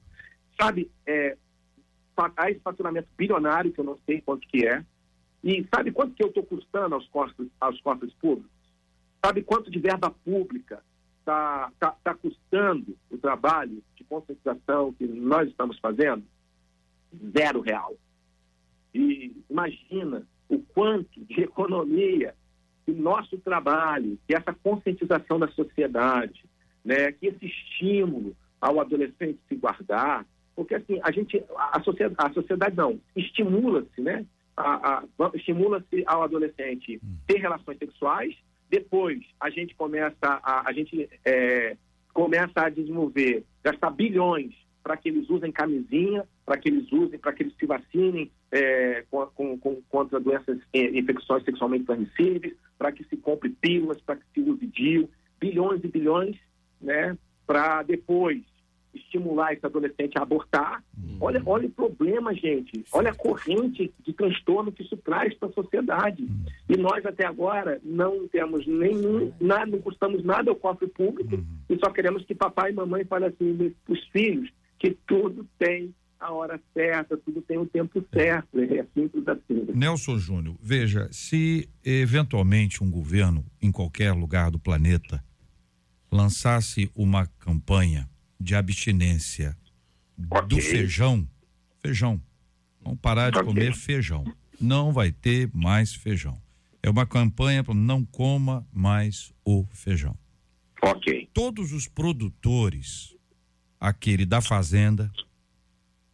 [0.59, 1.37] Sabe, é,
[2.37, 4.83] há esse faturamento bilionário que eu não sei quanto que é.
[5.43, 8.51] E sabe quanto que eu estou custando aos cofres, aos cofres públicos?
[9.23, 10.81] Sabe quanto de verba pública
[11.19, 16.23] está tá, tá custando o trabalho de conscientização que nós estamos fazendo?
[17.37, 17.95] Zero real.
[18.93, 22.35] E imagina o quanto de economia
[22.85, 26.45] que nosso trabalho, que essa conscientização da sociedade,
[26.83, 30.25] né, que esse estímulo ao adolescente se guardar,
[30.55, 34.25] porque assim, a gente, a sociedade, a sociedade não, estimula-se, né?
[35.33, 38.35] Estimula-se ao adolescente ter relações sexuais,
[38.69, 41.75] depois a gente começa a, a gente é,
[42.13, 47.33] começa a desenvolver, gastar bilhões para que eles usem camisinha, para que eles usem, para
[47.33, 53.03] que eles se vacinem é, com, com- com- contra doenças, infecções sexualmente transmissíveis, para que
[53.05, 56.37] se compre pílulas, para que se use DIU, bilhões e bilhões,
[56.79, 58.41] né, para depois
[58.95, 60.83] estimular esse adolescente a abortar.
[61.19, 62.83] Olha, olha o problema, gente.
[62.91, 66.27] Olha a corrente de transtorno que isso traz para a sociedade.
[66.69, 71.77] E nós até agora não temos nenhum, nada, não custamos nada ao cofre público e
[71.77, 76.31] só queremos que papai e mamãe falem assim para os filhos que tudo tem a
[76.31, 78.59] hora certa, tudo tem o tempo certo.
[78.59, 79.65] É simples assim.
[79.73, 85.23] Nelson Júnior, veja, se eventualmente um governo em qualquer lugar do planeta
[86.11, 88.09] lançasse uma campanha
[88.39, 89.57] de abstinência
[90.47, 91.27] do feijão,
[91.81, 92.21] feijão,
[92.81, 93.47] vamos parar de Ok.
[93.47, 94.23] comer feijão,
[94.59, 96.39] não vai ter mais feijão.
[96.81, 100.15] É uma campanha para não coma mais o feijão.
[100.81, 101.29] Ok.
[101.33, 103.15] Todos os produtores,
[103.79, 105.11] aquele da fazenda,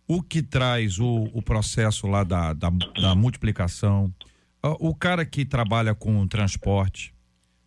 [0.07, 4.13] o que traz o, o processo lá da, da, da multiplicação,
[4.63, 7.13] o cara que trabalha com o transporte,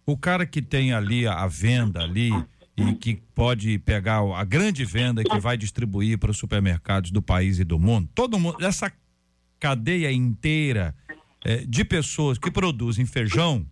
[0.07, 2.31] o cara que tem ali a, a venda ali
[2.77, 7.59] e que pode pegar a grande venda que vai distribuir para os supermercados do país
[7.61, 8.93] e do mundo, todo mundo, essa
[9.61, 10.95] cadeia inteira
[11.45, 13.65] eh, de pessoas que produzem feijão,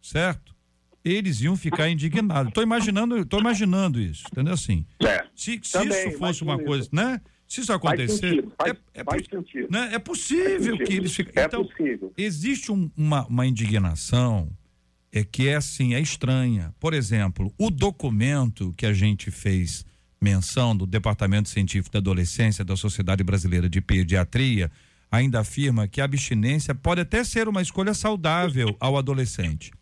[0.00, 0.54] certo?
[1.02, 2.52] Eles iam ficar indignados.
[2.52, 4.84] Tô imaginando, tô imaginando isso, entendeu assim?
[5.34, 6.94] Se, se Também, isso fosse uma coisa, isso.
[6.94, 7.20] né?
[7.48, 9.68] Se isso Faz acontecer, sentido, faz, é, é faz sentido.
[9.70, 9.88] né?
[9.94, 11.26] É possível que eles sentido.
[11.28, 11.42] fiquem.
[11.42, 12.12] É então, possível.
[12.16, 14.48] existe um- uma, uma indignação
[15.12, 16.74] é que é assim, é estranha.
[16.78, 19.84] Por exemplo, o documento que a gente fez
[20.20, 24.70] menção do Departamento Científico da Adolescência da Sociedade Brasileira de Pediatria
[25.10, 29.72] ainda afirma que a abstinência pode até ser uma escolha saudável ao adolescente.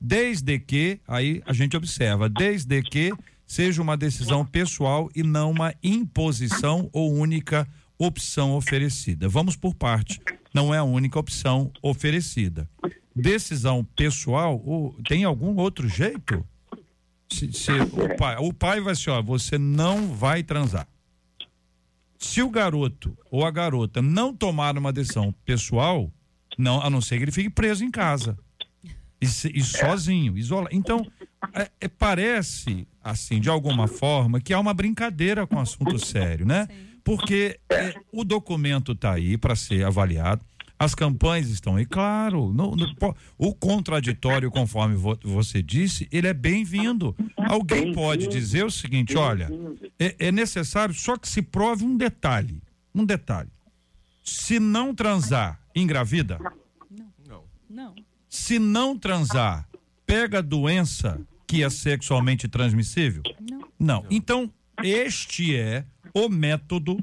[0.00, 3.12] Desde que, aí a gente observa, desde que
[3.46, 9.28] seja uma decisão pessoal e não uma imposição ou única opção oferecida.
[9.28, 10.20] Vamos por parte.
[10.52, 12.68] Não é a única opção oferecida.
[13.14, 16.44] Decisão pessoal, o- tem algum outro jeito?
[17.30, 20.86] Se, se o, pai, o pai vai assim, ó, você não vai transar.
[22.18, 26.10] Se o garoto ou a garota não tomar uma decisão pessoal,
[26.56, 28.38] não, a não ser que ele fique preso em casa.
[29.20, 30.74] E, se- e sozinho, isolado.
[30.74, 31.06] Então,
[31.54, 36.46] é- é, parece, assim, de alguma forma, que há uma brincadeira com um assunto sério,
[36.46, 36.68] né?
[37.04, 40.44] Porque é, o documento está aí para ser avaliado,
[40.84, 42.52] as campanhas estão aí, claro.
[42.52, 47.14] no- no- o contraditório, conforme vo- você disse, ele é bem-vindo.
[47.36, 49.48] Alguém pode dizer o seguinte: olha,
[49.98, 52.60] é, é necessário só que se prove um detalhe.
[52.94, 53.48] Um detalhe.
[54.24, 56.38] Se não transar, engravida?
[57.68, 57.94] Não.
[58.28, 59.68] Se não transar,
[60.06, 63.22] pega a doença que é sexualmente transmissível?
[63.40, 63.62] Não.
[63.78, 64.06] Não.
[64.10, 64.50] Então,
[64.82, 67.02] este é o método,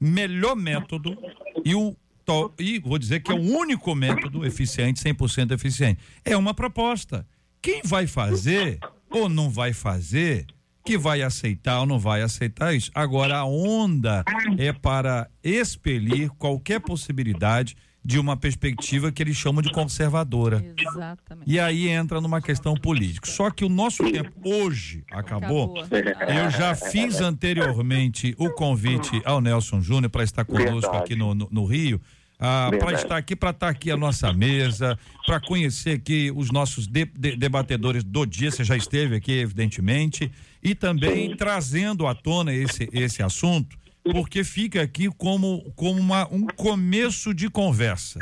[0.00, 1.16] melhor método
[1.64, 6.00] e o to- e vou dizer que é o único método eficiente, 100% eficiente.
[6.24, 7.26] É uma proposta.
[7.60, 8.78] Quem vai fazer
[9.10, 10.46] ou não vai fazer,
[10.84, 12.90] que vai aceitar ou não vai aceitar isso.
[12.94, 14.24] Agora, a onda
[14.58, 17.76] é para expelir qualquer possibilidade de
[18.18, 20.64] uma perspectiva que eles chamam de conservadora.
[20.76, 21.48] Exatamente.
[21.50, 23.28] E aí entra numa questão política.
[23.30, 25.74] Só que o nosso tempo hoje acabou.
[25.80, 30.96] Eu já fiz anteriormente o convite ao Nelson Júnior para estar conosco Verdade.
[30.98, 32.00] aqui no, no, no Rio.
[32.38, 32.94] para Verdade.
[32.94, 37.36] estar aqui, para estar aqui a nossa mesa, para conhecer aqui os nossos de- de-
[37.36, 38.50] debatedores do dia.
[38.50, 40.30] Você já esteve aqui, evidentemente,
[40.60, 46.46] e também trazendo à tona esse, esse assunto, porque fica aqui como, como uma, um
[46.46, 48.18] começo de conversa.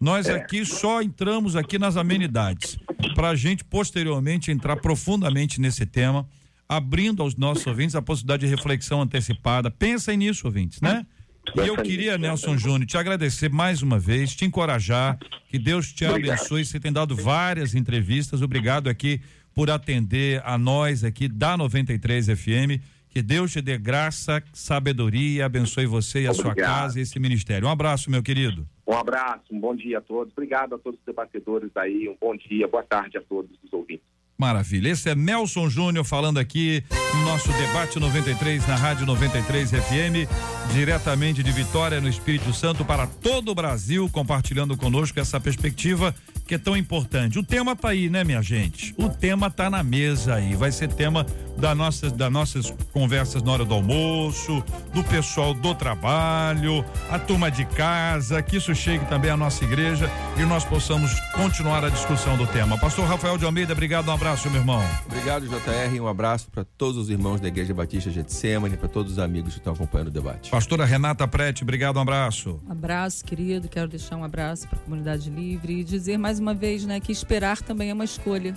[0.00, 2.78] Nós aqui só entramos aqui nas amenidades,
[3.14, 6.28] para a gente posteriormente entrar profundamente nesse tema,
[6.68, 9.70] abrindo aos nossos ouvintes a possibilidade de reflexão antecipada.
[9.70, 11.06] Pensem nisso, ouvintes, né?
[11.54, 15.18] E eu queria, Nelson Júnior, te agradecer mais uma vez, te encorajar,
[15.48, 16.64] que Deus te abençoe.
[16.64, 18.40] Você tem dado várias entrevistas.
[18.40, 19.20] Obrigado aqui
[19.54, 22.82] por atender a nós aqui da 93 FM.
[23.14, 27.68] Que Deus te dê graça, sabedoria, abençoe você e a sua casa e esse ministério.
[27.68, 28.66] Um abraço, meu querido.
[28.84, 30.32] Um abraço, um bom dia a todos.
[30.32, 32.08] Obrigado a todos os debatedores aí.
[32.08, 34.02] Um bom dia, boa tarde a todos os ouvintes.
[34.36, 34.88] Maravilha.
[34.88, 36.82] Esse é Nelson Júnior falando aqui
[37.14, 40.28] no nosso debate 93 na Rádio 93 FM,
[40.72, 46.12] diretamente de Vitória, no Espírito Santo, para todo o Brasil, compartilhando conosco essa perspectiva
[46.46, 47.38] que é tão importante.
[47.38, 48.94] O tema tá aí, né, minha gente?
[48.96, 50.54] O tema tá na mesa aí.
[50.54, 51.26] Vai ser tema
[51.56, 57.50] da nossas, das nossas conversas na hora do almoço, do pessoal do trabalho, a turma
[57.50, 62.36] de casa, que isso chegue também à nossa igreja e nós possamos continuar a discussão
[62.36, 62.76] do tema.
[62.78, 64.82] Pastor Rafael de Almeida, obrigado, um abraço, meu irmão.
[65.06, 66.00] Obrigado, JR.
[66.00, 69.60] Um abraço para todos os irmãos da Igreja Batista Getsemane, para todos os amigos que
[69.60, 70.50] estão acompanhando o debate.
[70.50, 72.60] Pastora Renata Prete, obrigado, um abraço.
[72.68, 73.68] Abraço, querido.
[73.68, 77.12] Quero deixar um abraço para a comunidade livre e dizer mais uma vez, né, que
[77.12, 78.54] esperar também é uma escolha.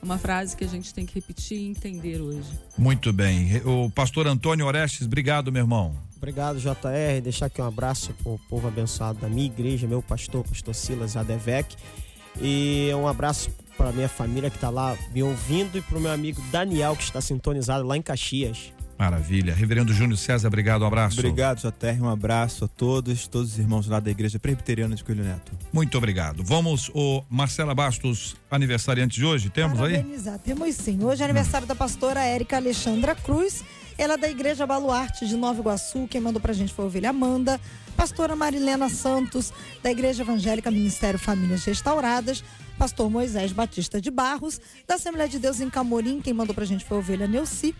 [0.00, 2.48] É Uma frase que a gente tem que repetir e entender hoje.
[2.76, 3.60] Muito bem.
[3.64, 5.96] O pastor Antônio Orestes, obrigado, meu irmão.
[6.16, 7.20] Obrigado, JR.
[7.22, 11.16] Deixar aqui um abraço para o povo abençoado da minha igreja, meu pastor, pastor Silas
[11.16, 11.76] Adevec.
[12.40, 16.12] E um abraço para minha família que está lá me ouvindo e para o meu
[16.12, 18.72] amigo Daniel, que está sintonizado lá em Caxias.
[18.98, 19.54] Maravilha.
[19.54, 21.20] Reverendo Júnior César, obrigado, um abraço.
[21.20, 22.02] Obrigado, JR.
[22.02, 25.52] Um abraço a todos, todos os irmãos lá da Igreja Presbiteriana de Coelho Neto.
[25.72, 26.42] Muito obrigado.
[26.42, 29.92] Vamos, o Marcela Bastos, aniversariante de hoje, temos aí?
[29.98, 30.38] Parabenizar.
[30.40, 30.98] Temos sim.
[31.04, 33.62] Hoje é aniversário da pastora Érica Alexandra Cruz.
[33.96, 36.08] Ela é da Igreja Baluarte de Nova Iguaçu.
[36.08, 37.60] Quem mandou pra gente foi a ovelha Amanda.
[37.96, 42.44] Pastora Marilena Santos, da Igreja Evangélica Ministério Famílias Restauradas.
[42.78, 46.20] Pastor Moisés Batista de Barros, da Assembleia de Deus em Camorim.
[46.20, 47.74] Quem mandou pra gente foi a ovelha Neuci.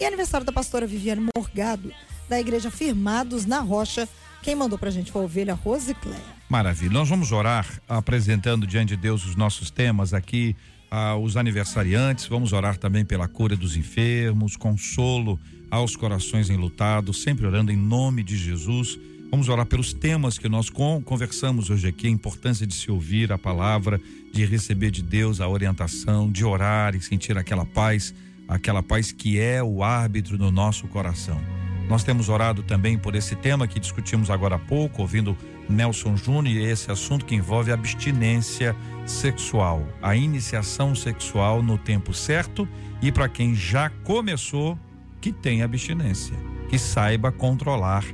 [0.00, 1.92] E aniversário da pastora Viviane Morgado,
[2.28, 4.08] da Igreja Firmados na Rocha.
[4.42, 6.20] Quem mandou pra gente foi a ovelha Rosicléia.
[6.48, 6.92] Maravilha.
[6.92, 10.54] Nós vamos orar apresentando diante de Deus os nossos temas aqui,
[10.90, 12.26] ah, os aniversariantes.
[12.26, 15.38] Vamos orar também pela cura dos enfermos, consolo
[15.70, 18.98] aos corações enlutados, sempre orando em nome de Jesus.
[19.30, 23.32] Vamos orar pelos temas que nós con- conversamos hoje aqui, a importância de se ouvir
[23.32, 23.98] a palavra,
[24.32, 28.14] de receber de Deus a orientação, de orar e sentir aquela paz,
[28.48, 31.40] aquela paz que é o árbitro no nosso coração.
[31.88, 35.36] Nós temos orado também por esse tema que discutimos agora há pouco, ouvindo
[35.68, 38.74] Nelson Júnior, e esse assunto que envolve abstinência
[39.06, 42.66] sexual, a iniciação sexual no tempo certo
[43.02, 44.78] e para quem já começou,
[45.20, 46.36] que tenha abstinência,
[46.68, 48.04] que saiba controlar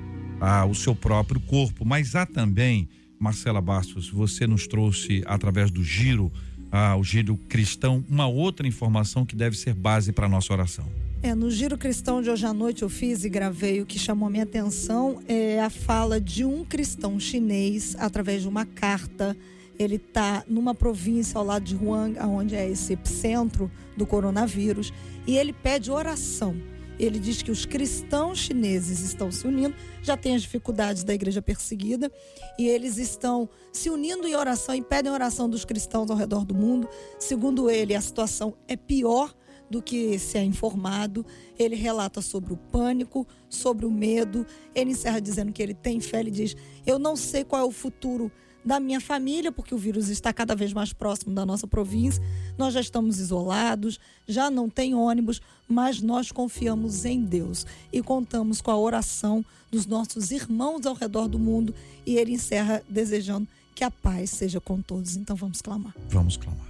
[0.40, 1.84] ah, o seu próprio corpo.
[1.84, 2.88] Mas há também,
[3.18, 6.32] Marcela Bastos, você nos trouxe através do giro,
[6.70, 10.86] ah, o giro cristão, uma outra informação que deve ser base para a nossa oração.
[11.20, 14.28] É, no Giro Cristão de hoje à noite eu fiz e gravei o que chamou
[14.28, 19.36] a minha atenção é a fala de um cristão chinês através de uma carta.
[19.76, 24.92] Ele está numa província ao lado de Wuhan, onde é esse epicentro do coronavírus,
[25.26, 26.54] e ele pede oração.
[26.98, 31.40] Ele diz que os cristãos chineses estão se unindo, já tem as dificuldades da igreja
[31.40, 32.10] perseguida,
[32.58, 36.54] e eles estão se unindo em oração e pedem oração dos cristãos ao redor do
[36.54, 36.88] mundo.
[37.18, 39.34] Segundo ele, a situação é pior
[39.70, 41.24] do que se é informado.
[41.58, 44.46] Ele relata sobre o pânico, sobre o medo.
[44.74, 46.20] Ele encerra dizendo que ele tem fé.
[46.20, 48.30] Ele diz: Eu não sei qual é o futuro
[48.64, 52.22] da minha família, porque o vírus está cada vez mais próximo da nossa província.
[52.58, 58.60] Nós já estamos isolados, já não tem ônibus, mas nós confiamos em Deus e contamos
[58.60, 61.74] com a oração dos nossos irmãos ao redor do mundo.
[62.04, 65.16] E ele encerra desejando que a paz seja com todos.
[65.16, 65.94] Então vamos clamar.
[66.08, 66.66] Vamos clamar.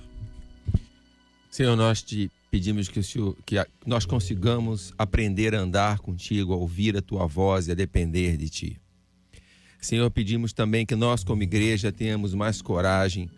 [1.50, 6.52] Senhor, nós te pedimos que, o Senhor, que a- nós consigamos aprender a andar contigo,
[6.52, 8.80] a ouvir a tua voz e a depender de ti.
[9.80, 13.30] Senhor, pedimos também que nós, como igreja, tenhamos mais coragem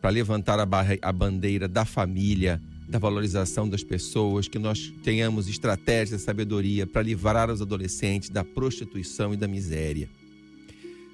[0.00, 0.66] para levantar a,
[1.02, 7.02] a bandeira da família, da valorização das pessoas, que nós tenhamos estratégia e sabedoria para
[7.02, 10.08] livrar os adolescentes da prostituição e da miséria.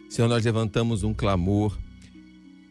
[0.08, 1.76] Senhor, nós levantamos um clamor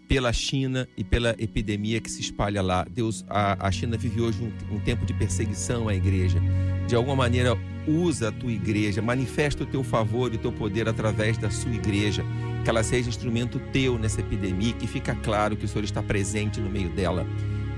[0.07, 2.85] pela China e pela epidemia que se espalha lá.
[2.89, 6.39] Deus, a, a China vive hoje um, um tempo de perseguição à igreja.
[6.87, 10.87] De alguma maneira, usa a tua igreja, manifesta o teu favor e o teu poder
[10.87, 12.23] através da sua igreja.
[12.63, 16.59] Que ela seja instrumento teu nessa epidemia, que fica claro que o Senhor está presente
[16.59, 17.25] no meio dela.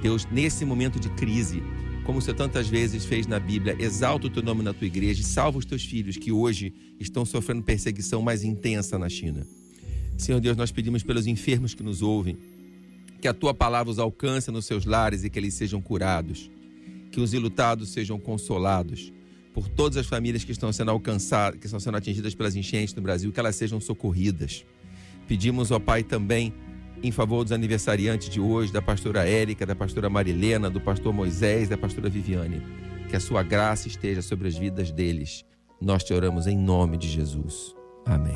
[0.01, 1.63] Deus, nesse momento de crise,
[2.03, 5.21] como o Senhor tantas vezes fez na Bíblia, exalta o teu nome na tua igreja
[5.21, 9.45] e salva os teus filhos que hoje estão sofrendo perseguição mais intensa na China.
[10.17, 12.37] Senhor Deus, nós pedimos pelos enfermos que nos ouvem,
[13.21, 16.49] que a tua palavra os alcance nos seus lares e que eles sejam curados,
[17.11, 19.11] que os ilutados sejam consolados,
[19.53, 23.01] por todas as famílias que estão sendo alcançadas, que estão sendo atingidas pelas enchentes no
[23.01, 24.65] Brasil, que elas sejam socorridas.
[25.27, 26.53] Pedimos, ó Pai, também
[27.01, 31.69] em favor dos aniversariantes de hoje, da pastora Érica, da pastora Marilena, do pastor Moisés,
[31.69, 32.61] da pastora Viviane.
[33.09, 35.45] Que a sua graça esteja sobre as vidas deles.
[35.79, 37.75] Nós te oramos em nome de Jesus.
[38.05, 38.35] Amém.